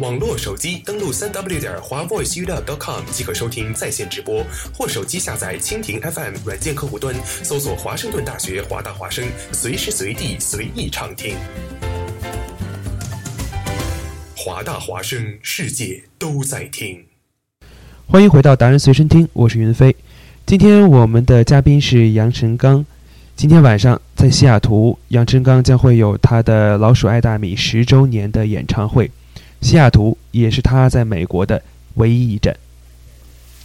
[0.00, 4.42] 网络手机登录三 w 点华 voiceup.com 即可收听在线直播，
[4.72, 9.22] 或手机下载蜻蜓 FM 软件客户端，搜索华盛顿大学华大华声，
[9.52, 11.36] 随时随地随意畅听。
[14.34, 17.04] 华大华声，世界都在听。
[18.06, 19.94] 欢迎回到达人随身听，我是云飞。
[20.46, 22.86] 今天我们的嘉宾是杨晨刚。
[23.36, 29.10] 今天晚上在西雅图，杨晨刚将会有他的《老鼠爱大米》十周年的演唱会。
[29.62, 31.62] 西雅图也是他在美国的
[31.94, 32.56] 唯一一站。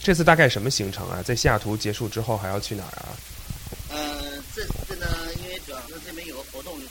[0.03, 1.23] 这次大概什么行程啊？
[1.23, 3.09] 在西雅图结束之后还要去哪儿啊？
[3.89, 5.07] 呃，这次呢，
[5.41, 6.87] 因为主要是这边有个活动演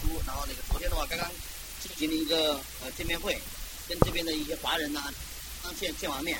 [0.00, 1.28] 出，然后那个昨天的话刚刚
[1.82, 3.38] 进行了一个呃见面会，
[3.88, 5.02] 跟这边的一些华人呐
[5.62, 6.38] 刚见见完面，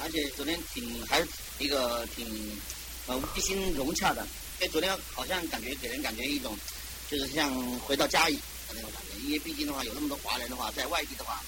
[0.00, 1.26] 而且昨天挺还是
[1.58, 2.26] 一个挺
[3.06, 4.22] 呃温馨融洽的。
[4.60, 6.54] 因为昨天好像感觉给人感觉一种
[7.10, 8.28] 就是像回到家
[8.74, 9.18] 那种感觉。
[9.26, 11.42] 因为毕竟的话，有那么多华人的话，在外地的话，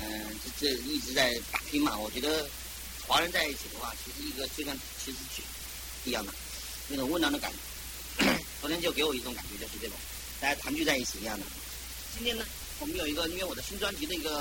[0.00, 0.26] 嗯、
[0.58, 1.96] 这这一直在打拼嘛。
[1.96, 2.48] 我觉得
[3.06, 5.42] 华人在一起的话，其实一个就像其实是
[6.04, 6.32] 一样的
[6.88, 7.58] 那种温暖的感觉。
[8.60, 9.96] 昨天就给我一种感觉，就是这种
[10.40, 11.46] 大家团聚在一起一样的。
[12.14, 12.44] 今天呢，
[12.78, 14.36] 我们有一个因为我的新专辑的一个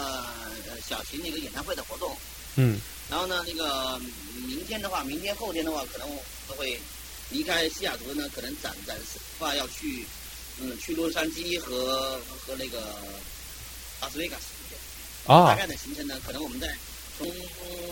[0.67, 2.17] 呃小型的一个演唱会的活动，
[2.55, 3.99] 嗯然后呢，那个
[4.47, 6.79] 明天的话，明天后天的话，可能我会
[7.29, 10.05] 离开西雅图呢，可能暂暂时的话要去，
[10.61, 12.79] 嗯，去洛杉矶和和那个
[14.01, 14.43] 拉斯维加斯。
[15.27, 16.67] 啊大概的行程呢，可能我们在
[17.17, 17.27] 从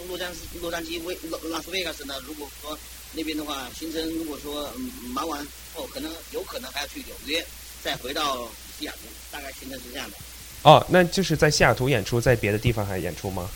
[0.08, 2.78] 洛杉矶洛杉矶维拉拉斯维加斯呢，如果说
[3.14, 7.46] 那边的话，行程如果说嗯忙完后，可能有可能还要去纽约，
[7.84, 8.48] 再回到
[8.80, 10.18] 西雅图，大概行程是这样的。
[10.64, 13.50] 哦，那就是在西雅图演出，在别的地方还演出吗？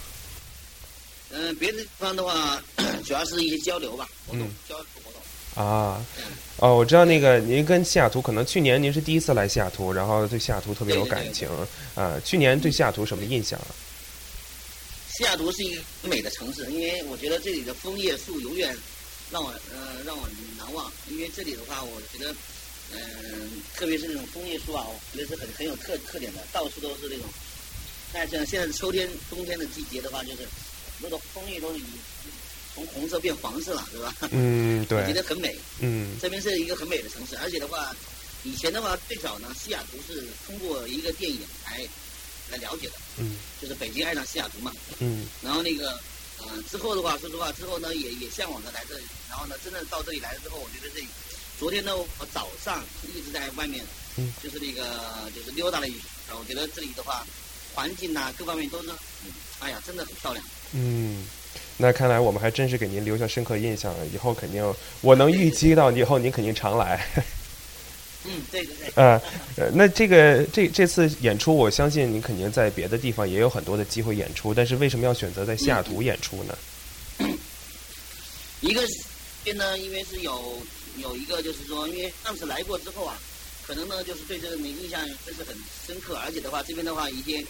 [1.32, 2.62] 嗯，别的地方的话，
[3.06, 4.86] 主要是一些交流吧，活动、嗯交流。
[5.56, 6.04] 啊，
[6.58, 11.50] 哦，我知道那个您跟西雅图，可能去年您是第一次来西雅图，然后对西雅图特别有感情
[11.96, 12.20] 啊。
[12.24, 13.60] 去年对西雅图什么印象？
[15.10, 18.76] 西雅图是一个美的城市，因为我觉得这里的枫叶树永远
[19.30, 20.28] 让我呃让我
[20.58, 20.90] 难忘。
[21.10, 22.34] 因为这里的话，我觉得
[22.94, 27.26] 嗯、特别是那种枫叶树啊，我觉得是很很有特特点的，到处都是那种。
[28.14, 30.40] 但像现在秋天、冬天的季节的话，就是
[31.00, 31.80] 很多的枫叶都是
[32.74, 34.16] 从红色变黄色了，对吧？
[34.32, 35.58] 嗯， 我觉得，很美。
[35.80, 37.96] 嗯这边是一个很美的城市，而且的话，
[38.44, 41.86] 以前的话最早呢，西雅图是通过一个电影来
[42.52, 44.74] 来了解的，嗯就是《北京爱上西雅图》嘛。
[45.00, 45.92] 嗯然后那个，
[46.40, 49.04] 呃，之后的话，说实话，之后呢，也也向往着来这里。
[49.30, 51.08] 然后呢，真正到这里来了之后，我觉得这里，
[51.60, 52.84] 昨天呢，我早上
[53.16, 53.84] 一直在外面，
[54.18, 57.26] 嗯，就是那个就是溜达了一圈，我觉得这里的话，
[57.74, 58.90] 环境呐、各方面都是，
[59.26, 60.44] 嗯，哎呀，真的很漂亮。
[60.74, 61.26] 嗯。
[61.78, 64.64] 那看来我们还真是给您留下深刻印象，以后肯定
[65.02, 67.06] 我能预期到以后您肯定常来。
[68.24, 69.04] 嗯，对对对。
[69.04, 69.20] 啊，
[69.58, 76.56] 呃，那这个这这次演出，我相信您肯定在别的地方也有很多的机会演出，但是为什么要选择在西雅图演出呢？
[78.62, 78.94] 一个是
[79.44, 80.60] 边呢，因为是有
[80.98, 83.18] 有一个就是说，因为上次来过之后啊，
[83.66, 85.56] 可能呢就是对这个印象真是很
[85.88, 87.46] 深刻，而且的话，这边的话一些，也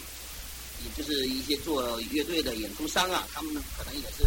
[0.96, 4.24] 就是一些做乐队的演出商啊，他们可能也是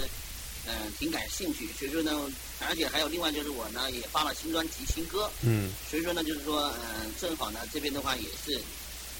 [0.67, 2.11] 嗯、挺感兴趣，所以说呢，
[2.59, 8.59] 而且还有另外就是我呢也发了新专辑新歌，嗯所以说呢就是说嗯、正好呢这边的话也是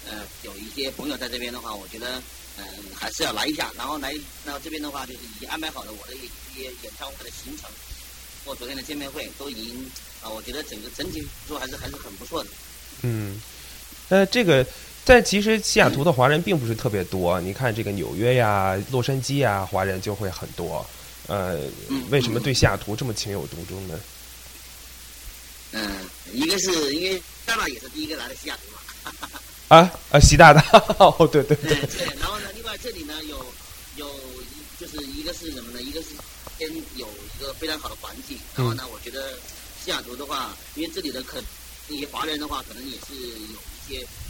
[0.08, 2.20] 呃有一些朋友在这边的话，我觉得
[2.58, 2.64] 嗯、
[2.94, 4.14] 还是要来一下，然后来
[4.44, 7.70] 那这边的话就是已经安排好了我的一些演唱会的行程。
[8.44, 9.90] 或昨天的见面会都已经
[10.22, 12.50] 啊，我觉得整个整体说还是还是很不错的。
[13.02, 13.40] 嗯，
[14.08, 14.64] 呃，这个
[15.06, 20.84] 在其实西雅图的华人并不是特别多，你看这个纽约呀、洛杉矶呀，华人就会很多。
[21.28, 21.60] 呃，
[22.10, 24.00] 为什么对西雅图这么情有独钟呢？
[25.70, 29.12] 嗯，一个是因为大大也是第一个来的西雅图嘛，
[29.68, 30.60] 啊啊，习大大，
[30.98, 33.46] 哦，对对对，对，然后呢，另外这里呢有
[33.94, 34.08] 有
[34.42, 35.80] 一就是一个是什么呢？
[35.80, 36.08] 一个是
[36.58, 39.38] 先有一个非常好的环境，然后呢，我觉得
[39.84, 41.40] 西雅图的话，因为这里的可
[41.86, 44.25] 那些华人的话，可能也是有一些嗯、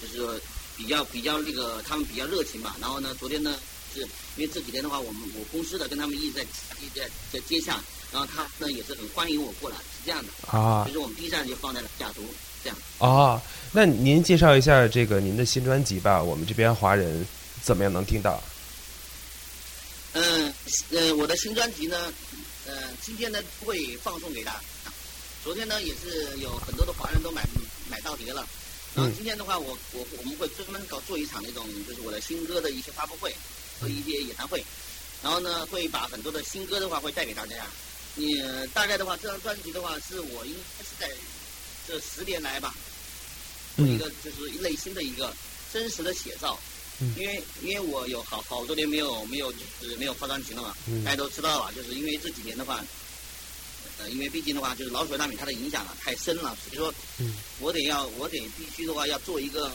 [0.00, 0.38] 就是说
[0.76, 2.74] 比较比较那个他们比较热情嘛。
[2.80, 3.54] 然后呢，昨天呢
[3.94, 4.00] 是
[4.36, 6.42] 因为这几天的话，我们我公司的跟他们一直在
[6.80, 7.78] 一直在在接洽，
[8.12, 10.58] 然后他呢也是很欢迎我过来，是这样的。
[10.58, 12.22] 啊所以说我们第一站就放在了西雅图，
[12.62, 12.78] 这样。
[12.98, 13.40] 啊，
[13.72, 17.26] 那您介绍一下这个您的新专辑吧，我们这边华人
[17.62, 18.42] 怎么样能听到？
[20.12, 20.52] 嗯，
[20.90, 22.12] 呃，我的新专辑呢，
[22.66, 24.60] 呃，今天呢会放送给大家。
[25.44, 27.46] 昨天呢也是有很多的华人都买
[27.88, 28.46] 买到碟了。
[28.94, 33.34] 然后今天的话，我我我们会专门搞做一场那种就是我的新歌的一些发布会
[33.80, 34.64] 和一些演唱会，
[35.22, 37.66] 然后呢会把很多的新歌的话会带给大家。
[38.16, 41.08] 你、呃大概的话，这张专辑的话是我应该是在
[41.86, 42.74] 这十年来吧，
[43.76, 45.32] 做一个就是内心的一个
[45.72, 46.58] 真实的写照。
[46.98, 47.14] 嗯。
[47.16, 51.04] 因为因为我有好好多年没有没有就是没有发专辑了嘛，嗯。
[51.04, 52.84] 大家都知道吧，就是因为这几年的话，
[54.00, 59.70] 呃，因为毕竟的话就是老鼠大米它的影响啊太深了，所以说嗯我得要我得必须的话要做一个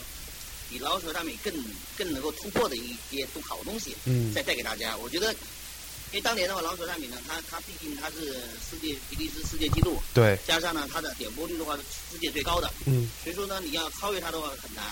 [0.68, 1.52] 比老鼠大米更
[1.96, 4.96] 更能够突破的一些都好东西，嗯再带给大家。
[4.96, 8.34] 我觉得，因为当年的话，老鼠大米呢，它它毕竟它是
[8.68, 14.84] 世界比利时世界纪录，对，加上呢它的点播率的话是世界最高的，嗯所以说呢，你要超越它的话很难。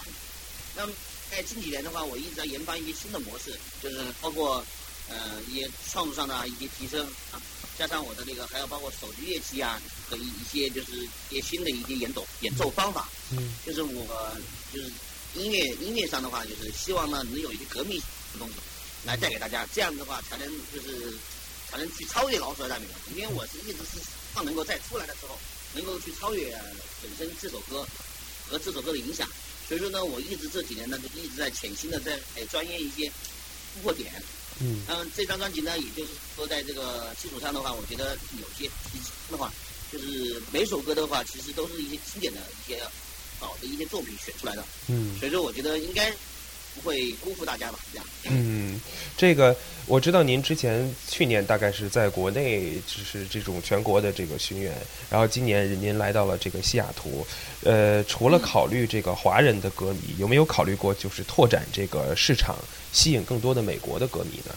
[0.76, 0.92] 那么
[1.30, 4.64] 在近几年的话，我一直在研发一些新的模式，就是包括
[5.08, 7.40] 呃一些创作上的一些提升啊，
[7.78, 14.36] 加上我的那个还有包括手机乐器啊和一一些就是一些新的一些演奏演奏方法，嗯就是我
[14.72, 14.90] 就是
[15.34, 17.98] 音乐音乐上的话，就是希望呢能有一些革命
[18.32, 18.54] 的东西
[19.04, 21.12] 来带给大家，这样的话才能就是
[21.70, 22.86] 才能去超越老鼠爱大米。
[23.14, 25.38] 因为我是一直是希望能够再出来的时候
[25.74, 26.50] 能够去超越
[27.02, 27.86] 本身这首歌。
[28.46, 29.26] 和这首歌的影响，
[29.66, 33.10] 所以说呢，我一直这几年呢就一直在潜心的在哎钻研一些
[33.72, 34.22] 突破点。
[34.60, 39.52] 嗯，嗯，这张专辑呢，也就是说在这个基础上的话，我觉得有些提升的话，
[39.92, 42.82] 就是每首歌的话，其实都是一些经典的一些
[43.40, 44.64] 好的一些作品选出来的。
[44.88, 45.18] 嗯。
[45.18, 46.14] 所以说我觉得应该
[46.74, 48.06] 不会辜负大家吧，这样。
[48.24, 48.80] 嗯，
[49.16, 49.56] 这个
[49.86, 54.74] 我知道您之前去年大概是在国内就是这种全国的这个巡演，
[55.10, 57.26] 然后今年您来到了这个西雅图，
[57.62, 62.56] 呃，除了考虑这个华人的歌迷，有没有考虑过就是拓展这个市场，
[62.92, 64.54] 吸引更多的美国的歌迷呢？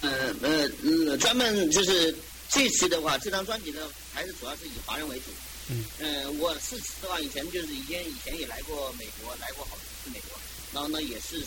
[0.00, 0.10] 呃
[0.42, 0.68] 呃
[1.08, 2.12] 呃，专门就是
[2.48, 3.80] 这次的话，这张专辑呢，
[4.12, 5.24] 还是主要是以华人为主。
[5.68, 5.84] 嗯。
[6.00, 10.38] 呃，我是的话，以前就是以前以前也来过美国，来过好几次美国，
[10.72, 11.40] 然后呢，也是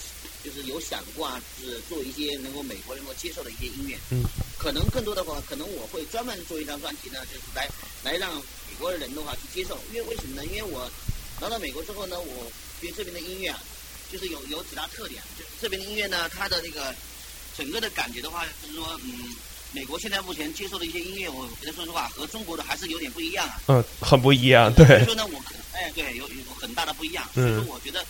[0.44, 3.98] 就是有想过啊，就是做一些能够美国能够接受的一些音乐。
[4.12, 4.24] 嗯。
[4.58, 7.68] 可能更多的话，可能我会专门做一张专辑呢，就是来
[8.04, 9.78] 来让美国人的话去接受。
[9.94, 10.46] 因为为什么呢？
[10.46, 10.90] 因为我
[11.40, 12.52] 来到美国之后呢，我
[12.82, 13.62] 觉得这边的音乐啊，
[14.12, 16.96] 就是有有几大特点，就是这边的音乐呢，它的那个
[17.56, 19.36] 整个的感觉的话，就是说，嗯，
[19.72, 23.62] 美国现在目前接受的一些音乐，我觉得说实话和中国的还是有点不一样啊。
[23.68, 25.40] 嗯，很不一样，对所以说，呢，我
[25.74, 27.30] 哎对有有很大的不一样。
[27.36, 28.04] 嗯所以说，我觉得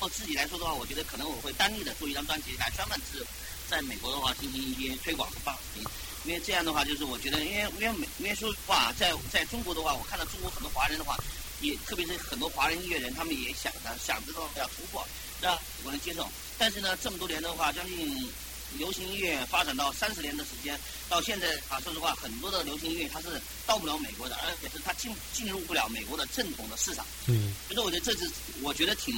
[0.00, 3.24] 我自己来说的话，我觉得可能我会单立的做一张专辑来专门是
[3.68, 5.84] 在美国的话进行一些推广和发行。
[6.24, 11.16] 因为这样的话，就是我觉得，因为因为美因为说实话，在在中国的话，我看到中国很多华人的话，
[11.60, 15.06] 也特别是很多华人音乐人，他们也想着想着说要突破，
[15.40, 16.28] 让美国人接受。
[16.58, 18.28] 但是呢，这么多年的话，将近
[18.76, 27.06] 流行音乐发展到三十年的时间，到现在啊，说实话，很多的流行音乐它是到不了美国的，而且是它进进入不了美国的正统的市场。
[27.26, 29.14] 嗯所以说，我觉得这是我觉得挺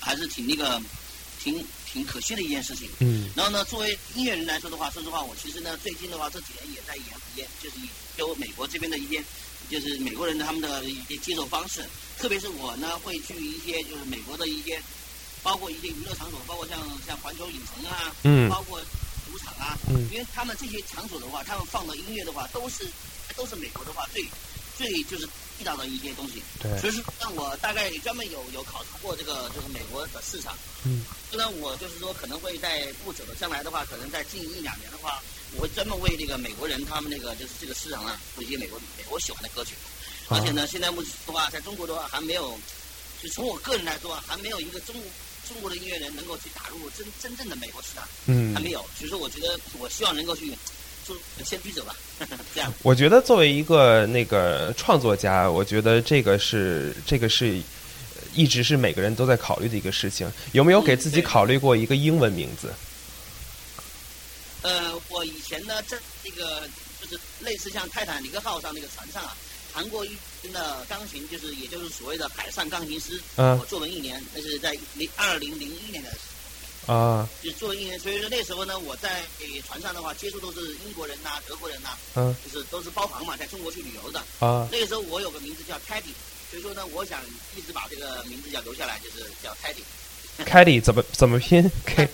[0.00, 0.80] 还是挺那个
[1.42, 2.88] 挺挺可惜的一件事情。
[3.00, 7.04] 嗯然后呢，作为音乐人来说的话，说实话，我其实呢，最近的话这几年也在研
[7.36, 9.22] 研，就是研究美国这边的一些，
[9.70, 11.84] 就是美国人他们的一些接受方式。
[12.16, 14.80] 特别是我呢，会去一些就是美国的一些，
[15.44, 18.80] 包括一些娱乐场所，包括像像环球影城啊，嗯包括
[19.30, 22.88] 赌场啊，嗯因为他们这些场所的话，他们放的音乐的话，都是
[23.36, 24.24] 都是美国的话最
[24.76, 25.28] 最就是
[25.58, 26.42] 地道的一些东西。
[26.58, 30.56] 对所以说，让我大概专门有有考察过这个就是美国的市场。
[30.84, 31.04] 嗯。
[31.30, 35.20] 虽然我就是说可能会在不久的将来的话，可能在近一两年的话，
[35.56, 39.74] 我会专门为这个美国人他们那个就是这个市场啊，做一些美国美国喜欢的歌曲。
[40.28, 42.58] 而且呢，现在目前的话，在中国的话还没有，
[43.22, 44.94] 就从我个人来说啊，还没有一个中
[45.48, 48.06] 中国的音乐人能够去打入真真正的美国市场。
[48.26, 48.78] 嗯还没有。
[48.98, 50.50] 所以说，我觉得我希望能够去
[51.06, 51.14] 就
[51.44, 51.94] 先驱者吧，
[52.54, 52.72] 这样。
[52.82, 57.60] 我觉得作为一个那个创作家，我觉得这个是这个是
[58.34, 60.30] 一直是每个人都在考虑的一个事情。
[60.52, 62.72] 有没有给自己考虑过一个英文名字？
[64.62, 66.66] 呃，我以前呢，在那个
[67.02, 69.36] 就是类似像泰坦尼克号上那个船上啊，
[69.74, 73.18] 谈过一天的钢琴，就是也就是所谓的海上钢琴师。
[73.36, 77.98] 嗯我做了一年，那是在零二零零一年的，啊，就是做了一年。
[77.98, 79.22] 所以说那时候呢，我在
[79.66, 84.20] 船上的话，接触都是英国人呐、德国人呐、嗯就是都是包房嘛，在中国去旅游的。
[84.40, 86.12] 啊那个时候我有个名字叫 Teddy，
[86.50, 87.20] 所以说呢，我想
[87.56, 89.82] 一直把这个名字要留下来，就是叫 Teddy。
[90.44, 91.70] Teddy 怎么怎么拼？
[91.86, 92.08] K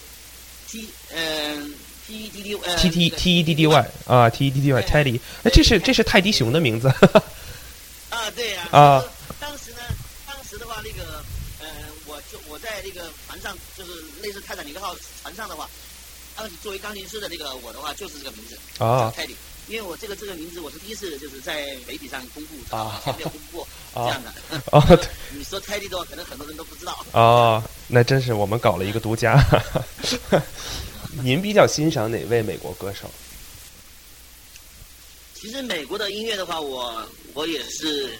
[0.68, 1.74] T 嗯
[2.06, 2.42] T E D
[2.76, 6.92] T T T E D D Y 啊，T E D D Y，Teddy，哎，这是这是泰迪熊的名字。
[8.20, 9.02] 啊，对呀、啊
[9.40, 9.78] 当时呢，
[10.26, 11.24] 当时的话，那个
[11.60, 11.66] 呃，
[12.04, 15.68] 我就我在那个船上，就是类似泰坦尼克号船上的话，
[16.36, 19.34] 当时作为钢琴师的那个我的话，就是这个名字啊泰迪。
[19.68, 24.32] 因为我这个这个名字我是第一次就是在媒体上公布，啊前没有公布这样的。
[24.72, 27.06] 哦 对你说泰迪的话，可能很多人都不知道。
[27.12, 29.42] 哦，那真是我们搞了一个独家。
[31.22, 33.08] 您比较欣赏哪位美国歌手？
[35.34, 37.02] 其实美国的音乐的话，我
[37.34, 38.18] 我也是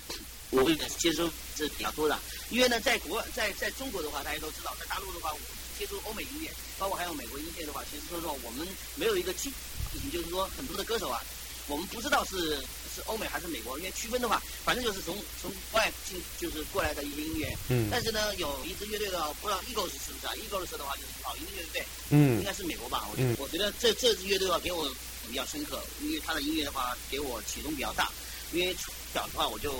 [0.50, 2.18] 我也是接触是比较多的。
[2.50, 5.38] 因为呢，在国外在在中国的话，大家都知道，在大陆的话，我
[5.78, 9.50] 接触欧美音乐，包括还有美国音乐的话，其实说实话，我们没有一个基
[9.92, 11.22] 事情，就是说很多的歌手啊，
[11.68, 12.56] 我们不知道是
[12.92, 17.56] 是欧美还是美国，因为区分的话，反正就是从从国外进就是过来的一些音乐。
[17.68, 23.06] 嗯但是呢，有一支乐队的话，不知道 Eagles 是不是啊？Eagles 的话就是老鹰乐队，嗯应该是美国吧？
[23.12, 24.92] 我觉得，嗯我觉得这这支乐队的话给我
[25.28, 28.10] 比较深刻，因为他的音乐的话给我启动比较大。
[28.52, 29.74] 因为从小的话我就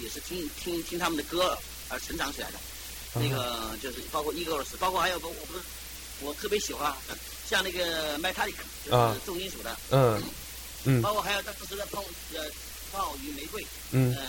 [0.00, 1.56] 也是听听听他们的歌
[1.88, 2.58] 而成长起来的。
[3.14, 5.60] 那个就是包括 Eagles，包括还有个我不是
[6.20, 6.92] 我特别喜欢，
[7.48, 9.12] 像那个 Metallica，就啊。
[9.14, 10.22] 是重金属的，嗯
[10.84, 11.02] 嗯。
[11.02, 12.04] 包括还有当时的炮
[12.34, 12.44] 呃
[12.92, 14.14] 炮与玫瑰，嗯。
[14.14, 14.22] 呃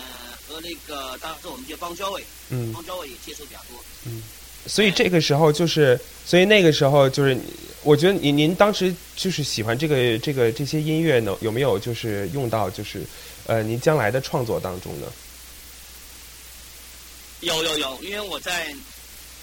[0.47, 2.73] 和那个当时我们叫邦交委，嗯。
[2.73, 3.79] 邦交委也接触比较多。
[4.05, 4.21] 嗯，
[4.67, 7.37] 所以这个时候就是，所以那个时候就是，
[7.83, 13.01] 我觉得您您当时就是喜欢这个这个这些音乐呢，有没有就是用到就是，
[13.47, 15.07] 呃，您将来的创作当中呢？
[17.41, 18.69] 有有有，因为我在，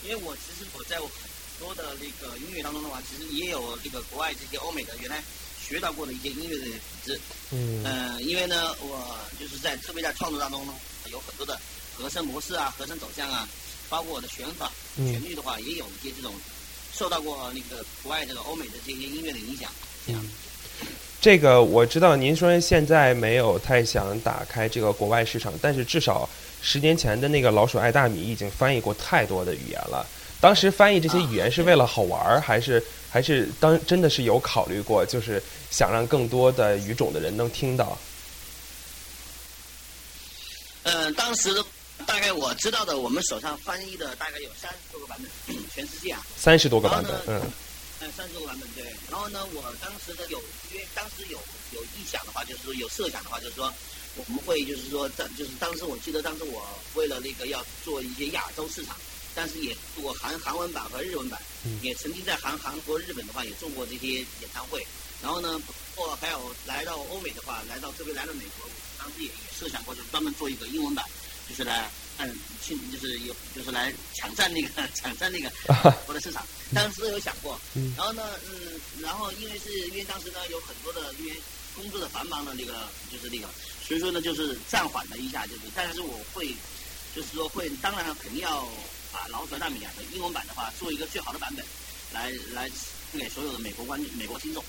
[0.05, 1.15] 因为我其实我在我很
[1.59, 5.21] 多的那个音乐当中的话，其实也有这个国外这些欧美的原来
[5.61, 6.73] 学到过的一些音乐的底
[7.05, 7.21] 子。
[7.51, 10.73] 嗯嗯，因为呢，我就是在特别在创作当中呢，
[11.11, 11.61] 有很多的
[11.97, 13.49] 和声模式啊、和声走向啊，
[13.89, 16.33] 包括我的选法、嗯旋律的话，也有一些这种
[16.95, 19.69] 受到过那个国外这个欧美的这些音乐的影响。
[20.07, 20.25] 这样。
[21.21, 26.29] 这个我知道，您说现在没有太想打开这个国外市场，但是至少
[26.63, 30.07] 十年前的那个《老鼠爱大米》已经翻译过太多的语言了。
[30.41, 37.99] 当时翻译这些语言是为了好玩儿，还是 还是当真的是有考虑过，就是想让更多的语种的人能听到？
[40.85, 41.51] 嗯，当时
[42.07, 46.25] 大概我知道的，我们手上翻译的大概有三十多个版本，全世界啊。
[46.37, 47.43] 三十多个版本，嗯
[48.01, 48.85] 嗯，三十多个版本对。
[49.11, 50.39] 然后呢，我当时的有，
[50.73, 51.39] 因为当时有
[51.73, 53.73] 有意想的话，就是说有设想的话，就是说
[54.17, 58.97] 我们会就是说在就是当时我记得当时我为了那个要做一些亚洲市场，
[59.35, 64.87] 但是也做过韩韩文版和日文版，嗯也曾经在韩韩国、日本的话也做过这些演唱会。
[65.21, 71.05] 然后呢，包括还有来到欧美的话，来到这边来到美国，我当时也也设想过，就是专门做一个英文版，
[71.49, 71.91] 就是来嗯
[72.63, 75.51] 去就是有就是来抢占那个 抢占那个
[76.07, 76.47] 我的市场。
[76.75, 81.33] 当时有想过，嗯然后呢，嗯，然后因为是因为当时呢有很多的因为
[81.75, 83.49] 工作的繁忙的那个就是那个，
[83.87, 86.49] 所以说呢就是暂缓了一下，就是但是我会
[87.15, 88.69] 就是说会当然肯定要
[89.13, 91.65] 把《老鼠爱大米》啊的英文版的话做一个最好的版本，
[92.13, 92.69] 来来
[93.11, 94.63] 送给所有的美国观众、美国听众。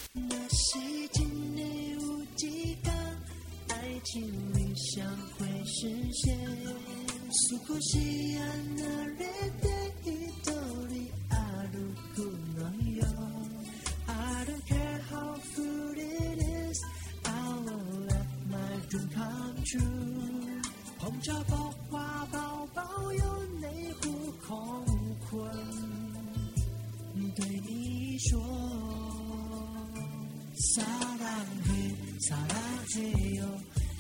[3.68, 4.22] 爱情
[4.54, 5.06] 理想
[5.38, 7.19] 会实现。
[7.51, 8.45] 少し離
[9.19, 9.23] れ
[9.61, 9.65] て
[10.01, 10.47] 一
[10.89, 10.93] 人
[11.29, 11.35] 歩
[12.15, 12.17] く
[12.57, 12.61] の
[12.93, 13.03] よ。
[14.07, 14.11] I
[14.45, 16.79] don't care how food it is,
[17.25, 17.29] I
[17.65, 18.57] will let my
[18.89, 20.63] dream come true。
[20.99, 24.85] 碰着爆花宝宝有内湖空
[25.29, 25.51] 困，
[27.35, 28.41] 对你说。
[30.57, 31.27] 撒浪
[31.67, 31.71] 嘿，
[32.21, 32.49] 撒浪
[32.95, 32.97] 嘿
[33.35, 33.43] 哟，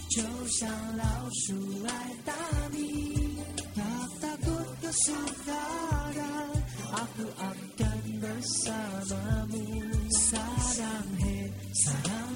[0.10, 1.54] 就像老鼠
[1.88, 1.94] 爱
[2.26, 2.34] 大
[2.72, 3.38] 米
[3.76, 3.84] 大
[4.20, 4.52] 大哥
[4.82, 4.90] 大
[5.46, 5.54] 大
[6.94, 7.08] 阿
[7.38, 7.54] 阿
[8.20, 8.28] 的
[11.20, 11.26] 嘿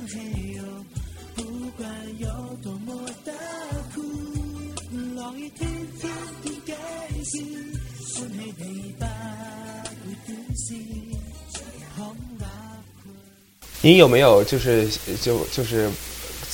[0.08, 0.64] 嘿哟
[1.36, 1.42] 不
[1.76, 2.28] 管有
[2.62, 2.96] 多么
[3.26, 3.34] 的
[3.96, 4.02] 苦
[5.36, 5.68] 一天
[6.64, 6.78] 天
[7.26, 7.40] 是
[8.38, 9.10] 没陪伴
[10.04, 10.16] 你
[13.82, 14.88] 你有没有就是
[15.22, 15.90] 就就是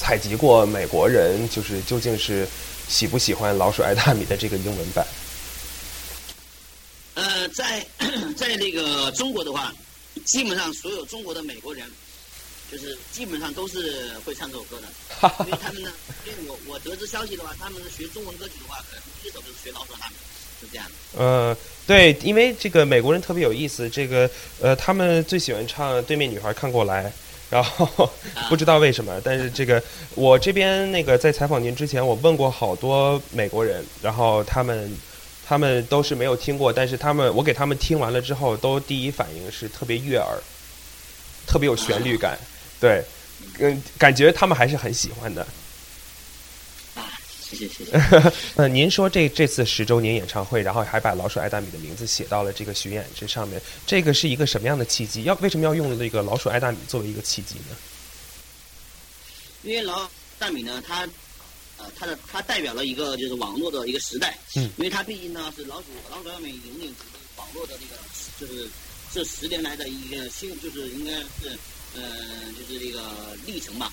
[0.09, 2.47] 采集过美国人就是究竟是
[2.87, 5.05] 喜不喜欢《老鼠爱大米》的这个英文版？
[7.13, 7.85] 呃，在
[8.35, 9.71] 在那个中国的话，
[10.25, 11.85] 基本上所有中国的美国人，
[12.71, 14.87] 就是基本上都是会唱这首歌的，
[15.45, 15.91] 因为他们呢，
[16.25, 20.15] 因为我我得知消息的话，他们学中文歌曲的话，可能第一首就是学老鼠爱大米，
[20.59, 21.23] 是这样的。
[21.23, 21.55] 呃，
[21.85, 24.27] 对，因为这个美国人特别有意思，这个
[24.59, 27.05] 呃，他们最喜欢唱《对面女孩看过来》，
[27.49, 28.09] 然后
[28.47, 29.81] 不知道为什么，但是这个
[30.15, 34.95] 我这边那个在采访您之前，我问过好多美国人，然后他们
[35.47, 40.37] 他们都是没有听过，但是他们我给他们听完了之后，都第一反应是特别悦耳，
[41.47, 42.37] 特别有旋律感，
[42.79, 43.03] 对，
[43.57, 45.45] 嗯，感觉他们还是很喜欢的。
[47.49, 47.91] 谢谢谢谢。
[48.55, 55.23] 呃，您说这这次十周年演唱会，然后还把老鼠爱大米的名字写到了这个巡演这上面，这个是一个什么样的契机？
[55.23, 57.75] 要为什么要用这个老鼠爱大米作为一个契机呢？
[59.63, 61.07] 因为老大米呢，它
[61.77, 66.93] 呃，它的它代表了一个就是网络的一个时代，嗯因为它毕竟呢是老鼠老鼠爱大米引领
[67.35, 68.01] 网络的这个
[68.39, 68.69] 就是
[69.11, 71.57] 这十年来的一个新，就是应该是
[71.95, 72.01] 呃
[72.57, 73.01] 就是这个
[73.45, 73.91] 历程吧。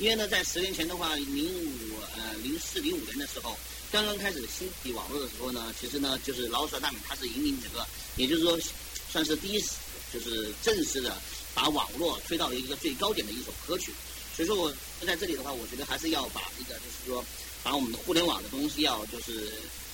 [0.00, 3.54] 因为呢，在十年前的话，零五呃零四零五年的时候，
[3.92, 7.86] 刚刚开始兴起网络的时候呢，其实呢就是老鼠大米它是引领整个，
[8.16, 8.58] 也就是说
[9.12, 9.76] 算是第一次
[10.10, 11.14] 就是正式的
[11.54, 13.92] 把网络推到了一个最高点的一首歌曲。
[14.34, 14.72] 所以说我
[15.06, 17.22] 在这里的话，我觉得还是要把这个就是说，
[17.62, 19.52] 把我们的互联网的东西要就是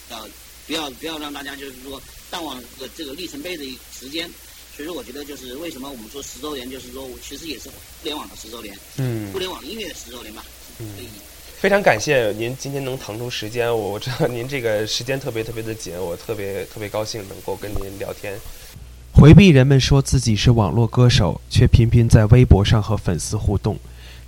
[0.09, 0.29] 要
[0.69, 2.01] 不要不要让大家就是说
[2.31, 4.31] 淡忘这个这个里程碑的一时间。
[4.77, 7.75] 所以说，我觉得就是为什么我们说十周年，就是说我其实也是互
[8.05, 10.45] 联网的十周年，嗯互联网音乐的十周年吧。
[10.79, 10.87] 嗯
[11.59, 18.39] 非常感谢您今天能腾出时间，我我知道您这个时间特别特别的紧，我特别特别高兴能够跟您聊天。
[19.15, 23.79] 回避人们说自己是网络歌手，却频频在微博上和粉丝互动，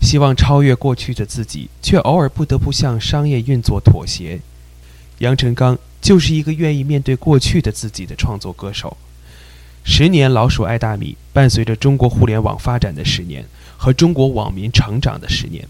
[0.00, 4.40] 希望超越过去的自己，却偶尔不得不向商业运作妥协。
[5.18, 8.96] 杨臣刚就是一个愿意面对过去的自己的创作歌手。
[9.90, 13.42] 十年老鼠爱大米，伴随着中国互联网发展的十年
[13.78, 15.66] 和中国网民成长的十年，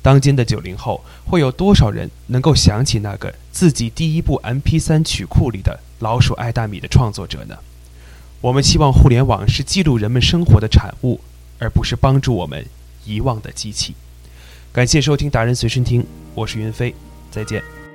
[0.00, 7.56] 当今的九零后，会有多少人能够想起那个自己第一部 MP3 曲库里的《老鼠爱大米》的创作者呢？
[8.40, 11.20] 我们希望互联网是记录人们生活的产物，
[11.58, 12.64] 而不是帮助我们
[13.04, 13.96] 遗忘的机器。
[14.72, 16.06] 感谢收听达人随身听，
[16.36, 16.94] 我是云飞，
[17.32, 17.85] 再见。